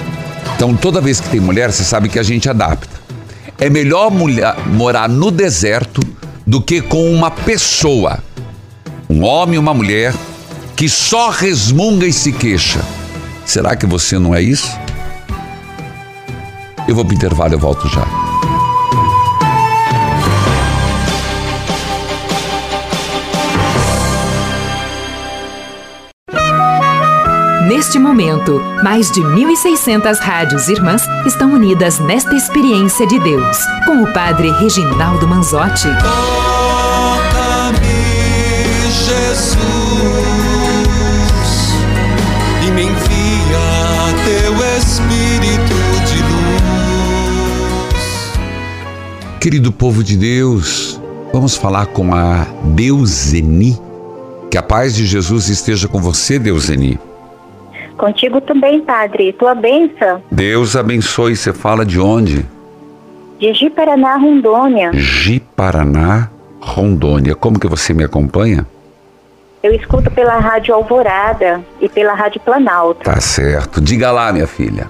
[0.54, 2.97] Então, toda vez que tem mulher, você sabe que a gente adapta.
[3.60, 6.00] É melhor mulher, morar no deserto
[6.46, 8.22] do que com uma pessoa,
[9.10, 10.14] um homem e uma mulher,
[10.76, 12.80] que só resmunga e se queixa.
[13.44, 14.78] Será que você não é isso?
[16.86, 18.27] Eu vou para o intervalo, eu volto já.
[27.68, 34.10] Neste momento, mais de 1.600 rádios irmãs estão unidas nesta experiência de Deus, com o
[34.14, 35.86] Padre Reginaldo Manzotti.
[36.00, 37.78] Toca-me,
[38.90, 39.58] Jesus,
[42.66, 45.76] e me envia teu Espírito
[46.06, 46.22] de
[47.92, 48.32] luz.
[49.38, 50.98] Querido povo de Deus,
[51.34, 53.78] vamos falar com a Deuseni.
[54.50, 56.98] Que a paz de Jesus esteja com você, Deuseni.
[57.98, 59.32] Contigo também, Padre.
[59.32, 60.22] Tua benção.
[60.30, 61.36] Deus abençoe.
[61.36, 62.46] Você fala de onde?
[63.38, 64.92] De Ji-Paraná, Rondônia.
[64.94, 66.30] Ji-Paraná,
[66.60, 67.34] Rondônia.
[67.34, 68.64] Como que você me acompanha?
[69.62, 73.02] Eu escuto pela Rádio Alvorada e pela Rádio Planalto.
[73.02, 73.80] Tá certo.
[73.80, 74.88] Diga lá, minha filha.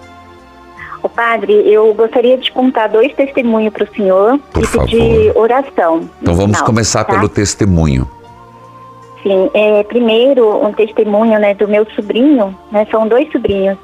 [1.02, 6.08] Ô Padre, eu gostaria de contar dois testemunhos para o senhor Por e pedir oração.
[6.20, 7.14] Então vamos final, começar tá?
[7.14, 8.06] pelo testemunho.
[9.22, 13.76] Sim, é, primeiro um testemunho né, do meu sobrinho, né, são dois sobrinhos.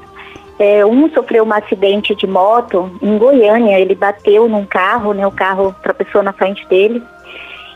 [0.57, 5.31] É, um sofreu um acidente de moto em Goiânia, ele bateu num carro, né, o
[5.31, 7.03] carro tropeçou na frente dele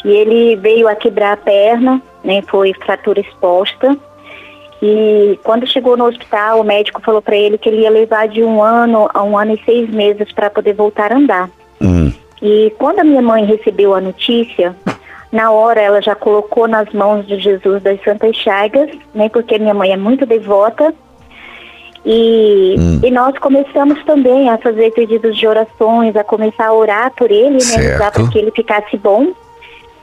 [0.05, 3.97] e ele veio a quebrar a perna, né, foi fratura exposta.
[4.82, 8.41] E quando chegou no hospital, o médico falou para ele que ele ia levar de
[8.41, 11.49] um ano a um ano e seis meses para poder voltar a andar.
[11.82, 12.14] Hum.
[12.41, 14.74] E quando a minha mãe recebeu a notícia,
[15.32, 19.30] na hora ela já colocou nas mãos de Jesus das Santas Chagas, né?
[19.30, 20.94] Porque minha mãe é muito devota.
[22.06, 23.02] E, Hum.
[23.04, 27.58] e nós começamos também a fazer pedidos de orações, a começar a orar por ele,
[27.64, 27.98] né?
[27.98, 29.34] Para que ele ficasse bom.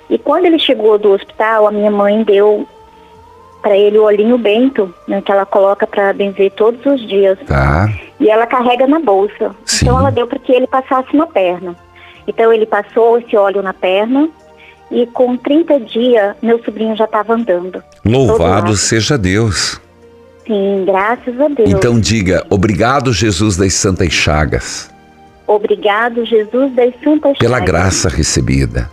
[0.09, 2.66] E quando ele chegou do hospital, a minha mãe deu
[3.61, 7.37] para ele o olhinho bento, né, que ela coloca para benzer todos os dias.
[7.49, 7.89] Tá.
[8.20, 9.57] E ela carrega na bolsa.
[9.83, 11.74] Então ela deu para que ele passasse na perna.
[12.29, 14.29] Então ele passou esse óleo na perna
[14.91, 17.82] e com 30 dias meu sobrinho já estava andando.
[18.05, 19.80] Louvado seja Deus.
[20.47, 21.70] Sim, graças a Deus.
[21.70, 24.91] Então diga, obrigado Jesus das Santas Chagas,
[25.47, 28.91] Obrigado, Jesus das Santas pela Chagas, graça recebida.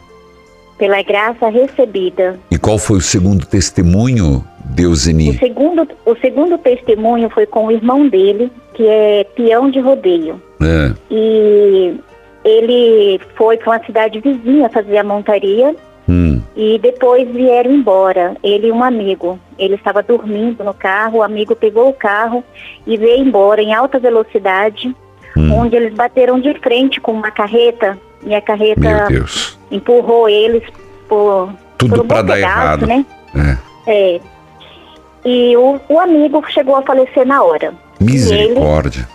[0.77, 2.39] Pela graça recebida.
[2.51, 5.37] E qual foi o segundo testemunho, O Deuseni?
[5.37, 10.41] segundo, o segundo testemunho foi com o irmão dele, que é peão de rodeio.
[10.61, 10.91] É.
[11.09, 11.95] E
[12.43, 15.75] ele foi para uma cidade vizinha fazer a montaria
[16.07, 18.35] Hum, e depois vieram embora.
[18.43, 19.39] Ele e um amigo.
[19.57, 22.43] Ele estava dormindo no carro, o amigo pegou o carro
[22.85, 24.93] e veio embora em alta velocidade,
[25.37, 25.53] Hum.
[25.61, 29.07] onde eles bateram de frente com uma carreta e a carreta
[29.71, 30.61] empurrou eles
[31.07, 32.85] por, Tudo bom dar errado.
[32.85, 33.05] né?
[33.87, 34.15] É.
[34.15, 34.21] É.
[35.25, 37.73] E o, o amigo chegou a falecer na hora.
[37.99, 39.07] Misericórdia.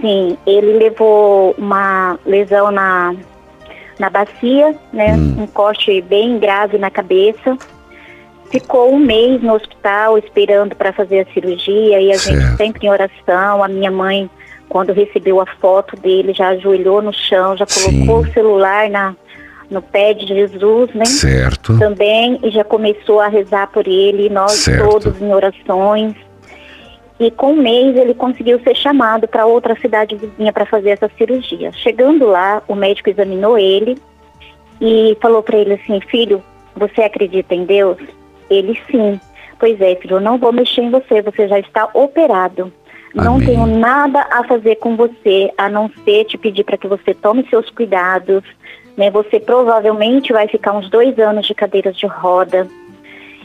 [0.00, 3.14] Sim, ele levou uma lesão na,
[3.98, 5.14] na bacia, né?
[5.14, 5.42] Hum.
[5.42, 7.56] Um corte bem grave na cabeça.
[8.50, 12.56] Ficou um mês no hospital esperando para fazer a cirurgia e a gente Certo.
[12.56, 13.64] sempre em oração.
[13.64, 14.30] A minha mãe,
[14.68, 19.16] quando recebeu a foto dele, já ajoelhou no chão, já colocou o celular na,
[19.70, 21.04] no pé de Jesus, né?
[21.04, 21.76] Certo.
[21.78, 24.88] Também e já começou a rezar por ele, nós Certo.
[24.88, 26.14] todos em orações.
[27.18, 31.10] E com um mês ele conseguiu ser chamado para outra cidade vizinha para fazer essa
[31.16, 31.72] cirurgia.
[31.72, 33.96] Chegando lá, o médico examinou ele
[34.80, 36.42] e falou para ele assim: Filho,
[36.74, 37.98] você acredita em Deus?
[38.50, 39.20] Ele sim.
[39.58, 42.72] Pois é, filho, eu não vou mexer em você, você já está operado.
[43.14, 43.46] Não Amém.
[43.46, 47.46] tenho nada a fazer com você, a não ser te pedir para que você tome
[47.48, 48.42] seus cuidados.
[48.96, 49.10] Né?
[49.10, 52.66] Você provavelmente vai ficar uns dois anos de cadeiras de roda.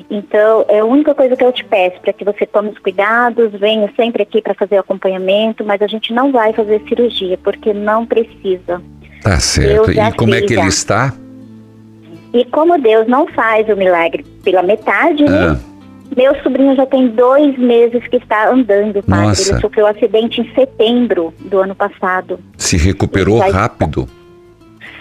[0.09, 3.51] Então, é a única coisa que eu te peço, para que você tome os cuidados,
[3.53, 7.73] venha sempre aqui para fazer o acompanhamento, mas a gente não vai fazer cirurgia, porque
[7.73, 8.81] não precisa.
[9.21, 9.91] Tá certo.
[9.91, 11.13] E como é fiz, que ele está?
[12.33, 15.57] E como Deus não faz o milagre pela metade, né?
[15.57, 15.59] Ah,
[16.15, 19.27] Meu sobrinho já tem dois meses que está andando, padre.
[19.27, 19.51] Nossa.
[19.51, 22.39] Ele sofreu um acidente em setembro do ano passado.
[22.57, 24.07] se recuperou rápido?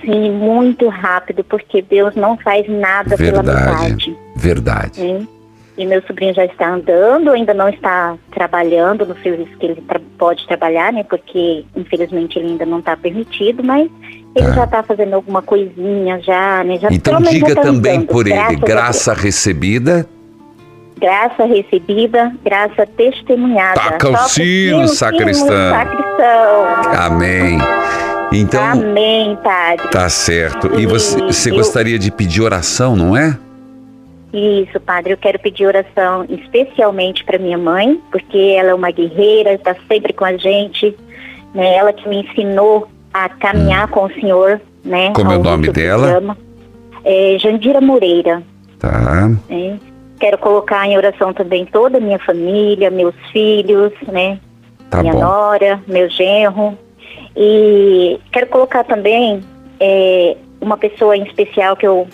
[0.00, 3.70] Sim, muito rápido, porque Deus não faz nada pela Verdade.
[4.10, 4.16] metade.
[4.36, 5.02] Verdade.
[5.02, 5.26] né?
[5.76, 10.00] E meu sobrinho já está andando, ainda não está trabalhando no serviço que ele tra-
[10.18, 11.04] pode trabalhar, né?
[11.04, 13.88] Porque infelizmente ele ainda não está permitido, mas
[14.34, 16.78] ele já está fazendo alguma coisinha já, né?
[16.78, 20.04] Já, Então diga tá também andando, por ele, graça recebida.
[20.98, 23.80] Graça recebida, graça testemunhada.
[23.80, 25.46] Taca o sino, sacristão.
[25.70, 26.92] sacristão.
[27.06, 27.56] Amém.
[28.32, 29.88] Então, Amém, padre.
[29.88, 30.78] tá certo.
[30.78, 33.36] E você, você eu- gostaria de pedir oração, não é?
[34.32, 35.14] Isso, padre.
[35.14, 40.12] Eu quero pedir oração especialmente para minha mãe, porque ela é uma guerreira, está sempre
[40.12, 40.94] com a gente.
[41.54, 41.76] Né?
[41.76, 44.60] Ela que me ensinou a caminhar com o Senhor.
[44.84, 45.08] Né?
[45.08, 45.12] Hum.
[45.14, 46.36] Como é o nome dela?
[47.04, 48.42] É Jandira Moreira.
[48.78, 49.28] Tá.
[49.48, 49.78] né?
[50.20, 54.38] Quero colocar em oração também toda a minha família, meus filhos, né?
[54.90, 55.20] Tá minha bom.
[55.20, 56.76] nora, meu genro.
[57.40, 59.40] E quero colocar também
[59.78, 62.08] é, uma pessoa em especial que eu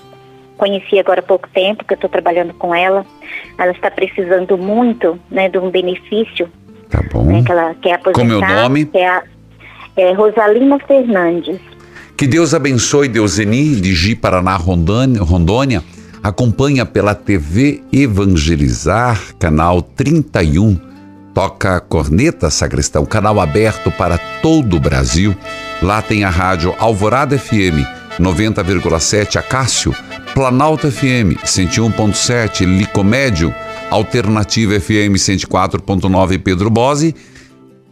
[0.59, 3.07] conheci agora há pouco tempo, que eu estou trabalhando com ela.
[3.59, 6.47] Ela está precisando muito né, de um benefício.
[6.91, 7.25] Tá bom.
[7.25, 8.20] Né, que ela quer aposentar.
[8.20, 8.85] Como é o nome?
[8.85, 9.22] Que é, a,
[9.97, 11.59] é Rosalina Fernandes.
[12.18, 15.83] Que Deus abençoe Deuseni de Ji Paraná, Rondônia, Rondônia.
[16.22, 20.93] Acompanha pela TV Evangelizar, canal 31.
[21.35, 25.37] Toca corneta, sacristão, canal aberto para todo o Brasil.
[25.82, 27.85] Lá tem a rádio Alvorada FM
[28.18, 29.95] 90,7 Acácio,
[30.32, 33.53] Planalto FM 101.7 Licomédio,
[33.91, 37.14] Alternativa FM 104.9 Pedro Bose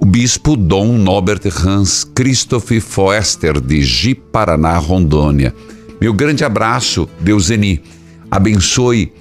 [0.03, 5.55] o bispo Dom Norbert Hans Christoph Foester, de Ji, Paraná, Rondônia.
[6.01, 7.81] Meu grande abraço, Deuseni.
[8.29, 9.13] Abençoe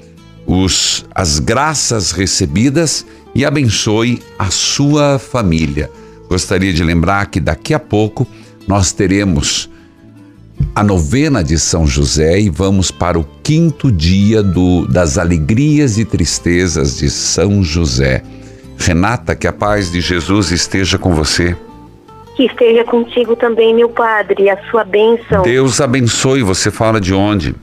[0.51, 5.89] os, as graças recebidas e abençoe a sua família.
[6.27, 8.27] Gostaria de lembrar que daqui a pouco
[8.67, 9.69] nós teremos
[10.75, 16.03] a novena de São José e vamos para o quinto dia do, das alegrias e
[16.03, 18.21] tristezas de São José.
[18.77, 21.55] Renata, que a paz de Jesus esteja com você.
[22.35, 25.43] Que Que esteja contigo também, meu Padre, a sua bênção.
[25.43, 26.43] Deus abençoe.
[26.43, 27.55] Você fala de onde?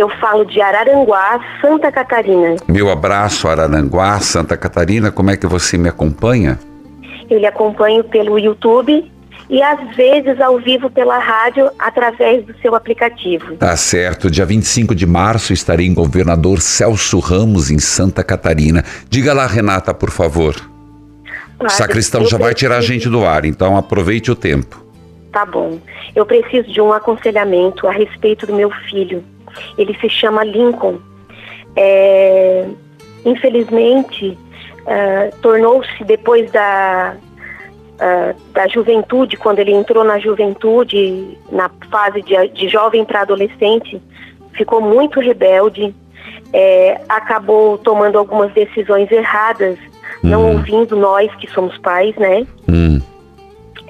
[0.00, 2.56] Eu falo de Araranguá, Santa Catarina.
[2.66, 5.12] Meu abraço, Araranguá, Santa Catarina.
[5.12, 6.58] Como é que você me acompanha?
[7.28, 9.12] Eu lhe acompanho pelo YouTube
[9.50, 13.56] e às vezes ao vivo pela rádio através do seu aplicativo.
[13.56, 14.30] Tá certo.
[14.30, 18.82] Dia 25 de março estarei em Governador Celso Ramos, em Santa Catarina.
[19.10, 20.56] Diga lá, Renata, por favor.
[21.56, 24.82] O Padre, sacristão já vai tirar a gente do ar, então aproveite o tempo.
[25.30, 25.78] Tá bom.
[26.16, 29.22] Eu preciso de um aconselhamento a respeito do meu filho.
[29.78, 30.98] Ele se chama Lincoln.
[31.76, 32.66] É,
[33.24, 34.36] infelizmente,
[34.86, 37.14] ah, tornou-se depois da,
[37.98, 44.00] ah, da juventude, quando ele entrou na juventude, na fase de, de jovem para adolescente,
[44.52, 45.94] ficou muito rebelde,
[46.52, 49.78] é, acabou tomando algumas decisões erradas,
[50.22, 52.46] não ouvindo nós que somos pais, né?
[52.68, 53.00] Hum,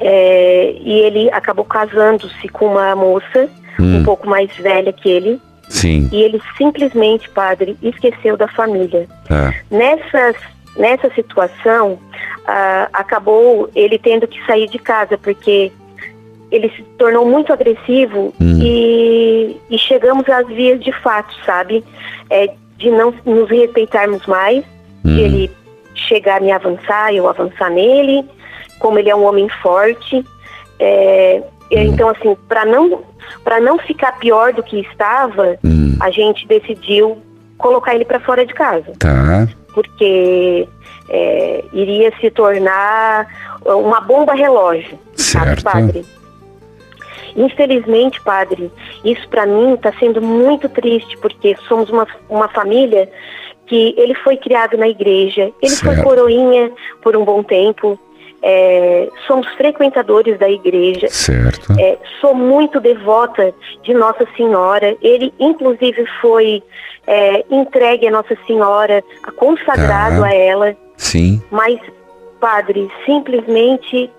[0.02, 4.02] É, e ele acabou casando-se com uma moça um Hum.
[4.04, 5.40] pouco mais velha que ele.
[5.70, 6.08] Sim.
[6.12, 9.08] E ele simplesmente, padre, esqueceu da família.
[9.26, 9.54] Tá.
[9.70, 10.36] Nessas,
[10.76, 11.98] nessa situação,
[12.46, 15.72] ah, acabou ele tendo que sair de casa, porque
[16.50, 21.84] ele se tornou muito agressivo e, e chegamos às vias de fato, sabe?
[22.28, 24.64] É, de não nos respeitarmos mais,
[25.04, 25.50] de ele
[25.94, 28.24] chegar a me avançar, eu avançar nele,
[28.78, 30.24] como ele é um homem forte.
[30.78, 33.02] É, Então, assim, para não,
[33.62, 35.56] não ficar pior do que estava,
[36.00, 37.18] a gente decidiu
[37.58, 39.46] colocar ele para fora de casa Tá.
[39.74, 40.66] porque
[41.08, 43.26] é, iria se tornar
[43.64, 45.62] uma bomba relógio, sabe, Certo.
[45.64, 46.04] padre?
[47.36, 48.70] Infelizmente, padre,
[49.04, 53.08] isso para mim está sendo muito triste, porque somos uma, uma família
[53.66, 56.02] que ele foi criado na igreja, ele foi Certo.
[56.02, 57.98] coroinha por um bom tempo,
[58.43, 61.72] é, somos frequentadores da igreja, Certo.
[61.78, 64.97] é, sou muito devota de Nossa Senhora.
[65.03, 66.62] Ele, inclusive, foi
[67.07, 69.03] é, entregue a Nossa Senhora,
[69.36, 70.26] consagrado Tá.
[70.28, 70.76] a ela.
[70.97, 71.43] Sim.
[71.51, 71.78] Mas,
[72.41, 74.11] padre, simplesmente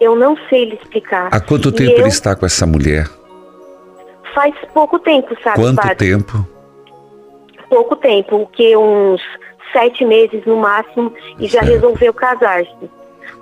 [0.00, 1.28] eu não sei lhe explicar.
[1.32, 3.06] Há quanto tempo eu- ele está com essa mulher?
[4.34, 5.96] Faz pouco tempo, sabe, Quanto padre?
[5.96, 6.46] tempo?
[7.68, 9.20] Pouco tempo, o que uns
[9.72, 11.72] sete meses no máximo, e já Certo.
[11.72, 12.70] resolveu casar-se.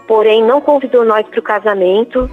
[0.07, 2.31] Porém, não convidou nós para o casamento.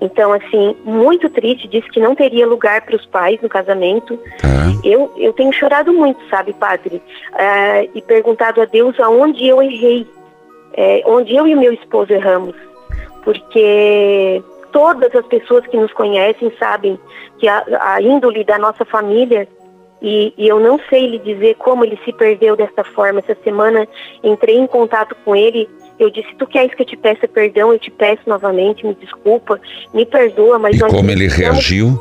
[0.00, 4.18] Então, assim, muito triste, disse que não teria lugar para os pais no casamento.
[4.40, 4.48] Tá.
[4.82, 7.00] Eu, eu tenho chorado muito, sabe, padre?
[7.32, 10.06] Ah, e perguntado a Deus aonde eu errei,
[10.74, 12.56] é, onde eu e meu esposo erramos.
[13.22, 16.98] Porque todas as pessoas que nos conhecem sabem
[17.38, 19.48] que a, a índole da nossa família,
[20.02, 23.20] e, e eu não sei lhe dizer como ele se perdeu dessa forma.
[23.20, 23.88] Essa semana
[24.22, 25.68] entrei em contato com ele.
[25.98, 27.72] Eu disse: Tu queres que eu te peça perdão?
[27.72, 29.60] Eu te peço novamente, me desculpa,
[29.92, 31.98] me perdoa, mas E como ele reagiu?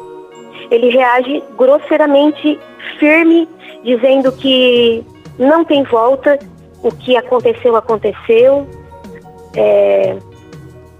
[0.71, 2.59] ele reage grosseiramente
[2.99, 3.47] firme,
[3.83, 5.03] dizendo que
[5.37, 6.39] não tem volta,
[6.81, 8.67] o que aconteceu, aconteceu.
[9.55, 10.15] É,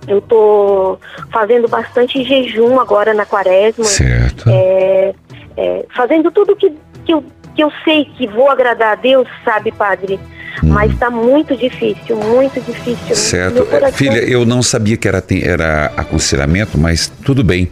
[0.08, 1.00] eu estou
[1.32, 3.86] fazendo bastante jejum agora na quaresma.
[3.86, 4.50] Certo.
[4.50, 5.14] É,
[5.58, 6.72] é, fazendo tudo que,
[7.06, 7.24] que, eu,
[7.56, 10.20] que eu sei que vou agradar a Deus, sabe, padre?
[10.62, 13.16] Mas está muito difícil, muito difícil.
[13.16, 13.66] Certo.
[13.66, 17.70] Coração- Filha, eu não sabia que era, era aconselhamento, mas tudo bem.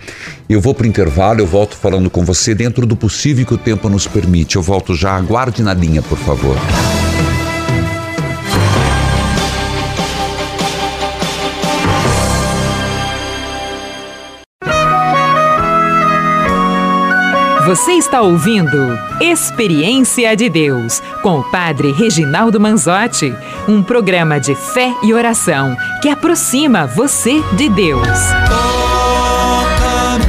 [0.49, 3.57] Eu vou para o intervalo, eu volto falando com você dentro do possível que o
[3.57, 4.55] tempo nos permite.
[4.55, 5.15] Eu volto já.
[5.15, 6.55] Aguarde na linha, por favor.
[17.71, 23.33] Você está ouvindo Experiência de Deus com o Padre Reginaldo Manzotti,
[23.65, 28.05] um programa de fé e oração que aproxima você de Deus.
[28.49, 30.27] Toca-me,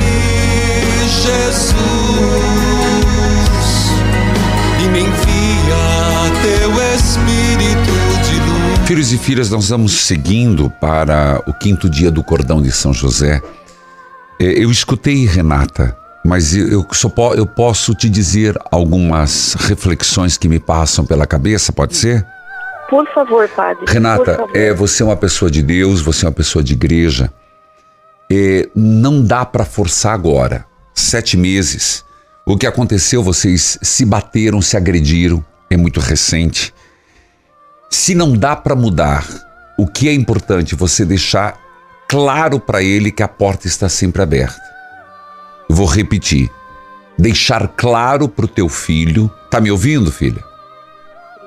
[1.21, 1.75] Jesus,
[4.81, 8.87] e me envia teu Espírito de luz.
[8.87, 13.43] Filhos e filhas, nós vamos seguindo para o quinto dia do Cordão de São José.
[14.39, 20.49] É, Eu escutei Renata, mas eu, só po- eu posso te dizer algumas reflexões que
[20.49, 22.27] me passam pela cabeça, pode ser?
[22.89, 23.85] Por favor, padre.
[23.89, 24.57] Renata, favor.
[24.57, 27.33] é, você é uma pessoa de Deus, você é uma pessoa de igreja.
[28.31, 30.65] É, não dá para forçar agora.
[30.95, 32.05] Sete meses.
[32.47, 33.23] O que aconteceu?
[33.23, 35.45] Vocês se bateram, se agrediram.
[35.71, 36.73] É muito recente.
[37.91, 39.27] Se não dá para mudar,
[39.79, 40.75] o que é importante?
[40.75, 41.59] Você deixar
[42.09, 44.61] claro para ele que a porta está sempre aberta.
[45.73, 46.51] Vou repetir.
[47.19, 49.31] Deixar claro para o teu filho.
[49.51, 50.45] Tá me ouvindo, filha?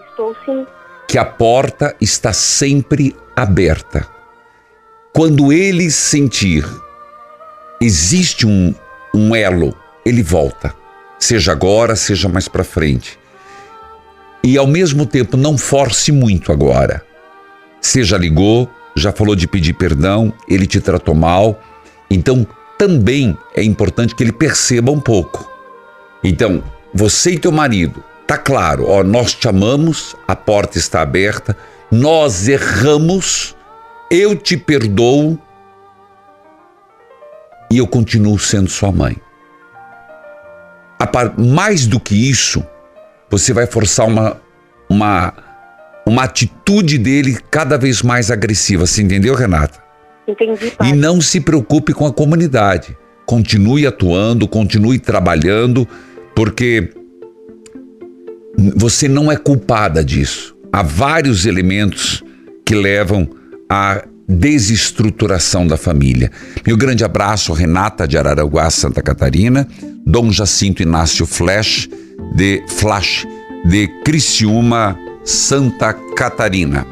[0.10, 0.66] Estou sim.
[1.08, 4.08] que a porta está sempre aberta.
[5.14, 6.66] Quando ele sentir,
[7.80, 8.74] existe um,
[9.14, 10.74] um elo, ele volta.
[11.20, 13.20] Seja agora, seja mais para frente.
[14.44, 17.06] E ao mesmo tempo, não force muito agora.
[17.80, 21.62] Já ligou, já falou de pedir perdão, ele te tratou mal.
[22.10, 22.48] Então,
[22.78, 25.50] também é importante que ele perceba um pouco.
[26.24, 26.64] Então,
[26.94, 31.56] você e teu marido, tá claro, ó, nós te amamos, a porta está aberta,
[31.92, 33.56] nós erramos,
[34.10, 35.38] eu te perdoo
[37.72, 39.18] e eu continuo sendo sua mãe.
[41.12, 42.66] Par- Mais do que isso,
[43.30, 44.42] você vai forçar uma,
[44.90, 45.34] uma,
[46.06, 48.88] uma atitude dele cada vez mais agressiva.
[48.88, 49.85] Você entendeu, Renata?
[50.28, 52.98] Entendi, E não se preocupe com a comunidade.
[53.26, 55.88] Continue atuando, continue trabalhando,
[56.36, 56.90] porque
[58.76, 60.56] você não é culpada disso.
[60.72, 62.24] Há vários elementos
[62.66, 63.30] que levam
[63.70, 66.32] à desestruturação da família.
[66.66, 69.68] Meu grande abraço, Renata de Araranguá, Santa Catarina,
[70.06, 71.88] Dom Jacinto Inácio Flash
[72.36, 73.26] de Flash
[73.66, 76.86] de Criciúma, Santa Catarina.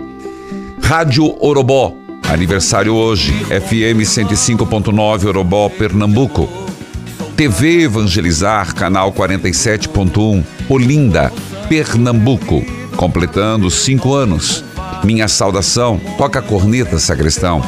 [0.81, 1.95] Rádio Orobó,
[2.29, 6.49] aniversário hoje, FM 105.9 Orobó, Pernambuco.
[7.35, 11.31] TV Evangelizar, canal 47.1, Olinda,
[11.67, 12.63] Pernambuco,
[12.95, 14.63] completando cinco anos.
[15.03, 17.61] Minha saudação, toca a corneta, sacristão.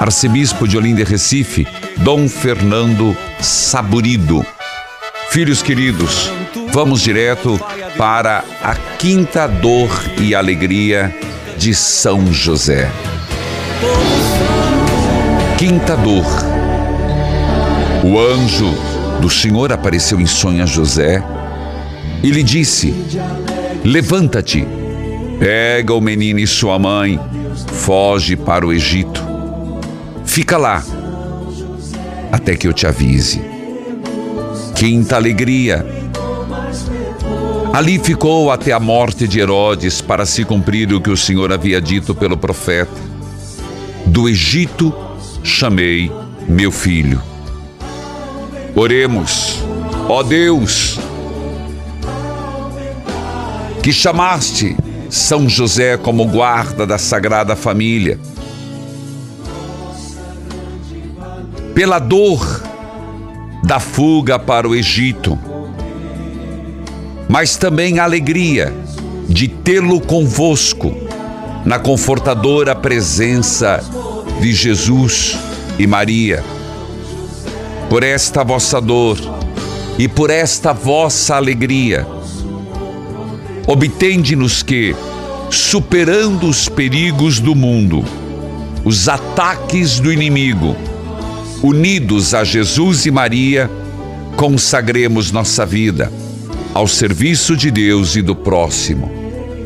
[0.00, 1.66] Arcebispo de Olinda e Recife,
[1.98, 4.44] Dom Fernando Saburido.
[5.30, 6.30] Filhos queridos,
[6.72, 7.60] vamos direto
[7.96, 9.90] para a quinta dor
[10.20, 11.14] e alegria
[11.58, 12.90] de São José.
[15.56, 16.24] Quinta dor.
[18.04, 18.72] O anjo
[19.20, 21.22] do Senhor apareceu em sonho a José
[22.22, 22.94] e lhe disse:
[23.84, 24.66] Levanta-te,
[25.38, 27.20] pega o menino e sua mãe,
[27.66, 29.22] foge para o Egito.
[30.24, 30.82] Fica lá,
[32.30, 33.40] até que eu te avise.
[34.74, 35.84] Quinta alegria.
[37.72, 41.80] Ali ficou até a morte de Herodes para se cumprir o que o Senhor havia
[41.80, 43.07] dito pelo profeta.
[44.08, 44.92] Do Egito
[45.42, 46.10] chamei
[46.48, 47.22] meu filho.
[48.74, 49.62] Oremos,
[50.08, 50.98] ó Deus,
[53.82, 54.76] que chamaste
[55.10, 58.18] São José como guarda da Sagrada Família.
[61.74, 62.62] Pela dor
[63.62, 65.38] da fuga para o Egito,
[67.28, 68.72] mas também a alegria
[69.28, 70.94] de tê-lo convosco
[71.64, 73.84] na confortadora presença
[74.40, 75.36] de Jesus
[75.78, 76.44] e Maria.
[77.90, 79.18] Por esta vossa dor
[79.98, 82.06] e por esta vossa alegria,
[83.66, 84.94] obtende-nos que,
[85.50, 88.04] superando os perigos do mundo,
[88.84, 90.76] os ataques do inimigo,
[91.62, 93.70] unidos a Jesus e Maria,
[94.36, 96.12] consagremos nossa vida
[96.72, 99.10] ao serviço de Deus e do próximo.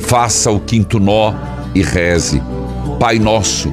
[0.00, 1.34] Faça o quinto nó
[1.74, 2.42] e reze.
[2.98, 3.72] Pai nosso,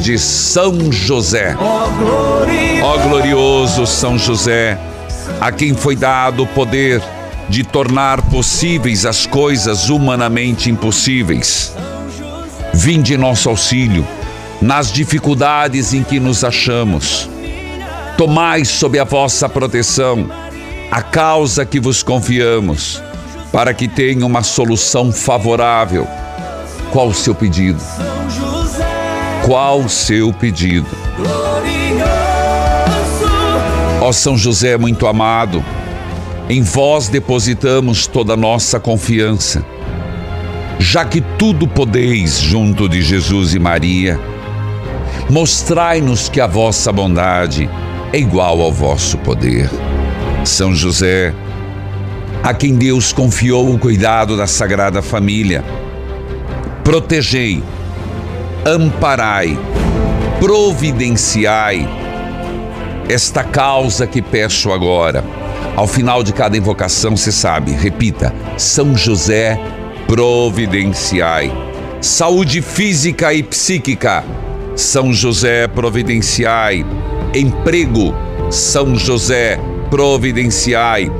[0.00, 1.56] de São José.
[2.82, 4.78] Ó glorioso São José,
[5.40, 7.02] a quem foi dado o poder
[7.48, 11.74] de tornar possíveis as coisas humanamente impossíveis.
[12.72, 14.06] Vinde nosso auxílio
[14.60, 17.28] nas dificuldades em que nos achamos.
[18.16, 20.28] Tomai sob a vossa proteção
[20.90, 23.02] a causa que vos confiamos,
[23.50, 26.06] para que tenha uma solução favorável.
[26.92, 27.80] Qual o seu pedido?
[29.44, 30.86] Qual o seu pedido?
[34.00, 35.62] Ó São José muito amado,
[36.48, 39.62] em vós depositamos toda a nossa confiança.
[40.78, 44.18] Já que tudo podeis junto de Jesus e Maria,
[45.28, 47.68] mostrai-nos que a vossa bondade
[48.14, 49.68] é igual ao vosso poder.
[50.42, 51.34] São José,
[52.42, 55.62] a quem Deus confiou o cuidado da Sagrada Família,
[56.82, 57.62] protegei,
[58.66, 59.58] amparai,
[60.40, 61.86] providenciai
[63.08, 65.24] esta causa que peço agora.
[65.76, 69.58] Ao final de cada invocação, você sabe, repita: São José,
[70.06, 71.52] providenciai.
[72.00, 74.24] Saúde física e psíquica,
[74.76, 76.84] São José, providenciai.
[77.34, 78.14] Emprego,
[78.50, 79.58] São José,
[79.90, 81.10] providenciai.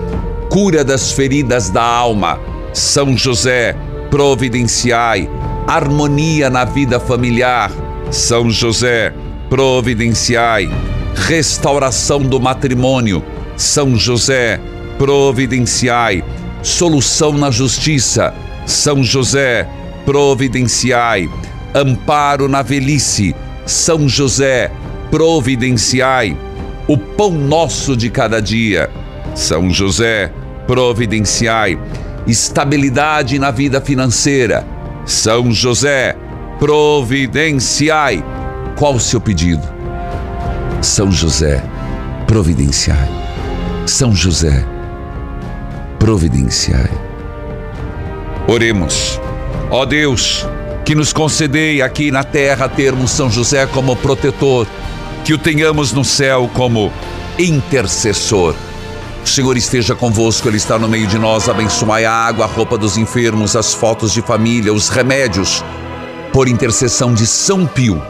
[0.48, 2.38] Cura das feridas da alma,
[2.72, 3.76] São José,
[4.10, 5.28] providenciai.
[5.66, 7.72] Harmonia na vida familiar,
[8.10, 9.14] São José,
[9.48, 10.70] providenciai.
[11.14, 13.24] Restauração do matrimônio,
[13.56, 14.60] São José,
[14.98, 16.22] providenciai.
[16.62, 18.34] Solução na justiça,
[18.66, 19.66] São José,
[20.04, 21.30] providenciai.
[21.74, 23.34] Amparo na velhice,
[23.64, 24.70] São José,
[25.10, 26.36] providenciai.
[26.86, 28.90] O pão nosso de cada dia,
[29.34, 30.30] São José,
[30.66, 31.78] providenciai.
[32.26, 34.73] Estabilidade na vida financeira,
[35.06, 36.16] São José,
[36.58, 38.24] providenciai.
[38.76, 39.62] Qual o seu pedido?
[40.80, 41.62] São José,
[42.26, 43.08] providenciai.
[43.86, 44.64] São José,
[45.98, 46.90] providenciai.
[48.48, 49.20] Oremos.
[49.70, 50.46] Ó Deus,
[50.84, 54.66] que nos concedei aqui na terra termos São José como protetor,
[55.24, 56.90] que o tenhamos no céu como
[57.38, 58.54] intercessor.
[59.24, 61.48] O Senhor esteja convosco, Ele está no meio de nós.
[61.48, 65.64] Abençoai a água, a roupa dos enfermos, as fotos de família, os remédios,
[66.30, 68.00] por intercessão de São Pio,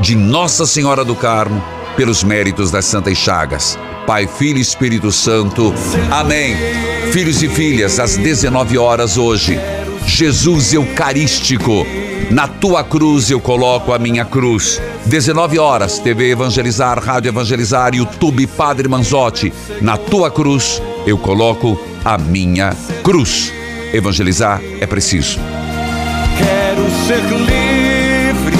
[0.00, 1.62] de Nossa Senhora do Carmo,
[1.96, 3.76] pelos méritos das Santas Chagas.
[4.06, 5.74] Pai, Filho e Espírito Santo.
[6.10, 6.56] Amém.
[7.12, 9.58] Filhos e filhas, às 19 horas hoje,
[10.10, 11.86] Jesus Eucarístico.
[12.30, 14.82] Na tua cruz eu coloco a minha cruz.
[15.06, 19.52] 19 horas, TV Evangelizar, Rádio Evangelizar, YouTube Padre Manzotti.
[19.80, 23.52] Na tua cruz eu coloco a minha cruz.
[23.94, 25.38] Evangelizar é preciso.
[26.36, 28.58] Quero ser livre,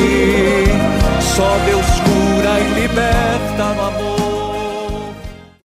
[1.35, 4.00] só Deus cura e liberta no amor.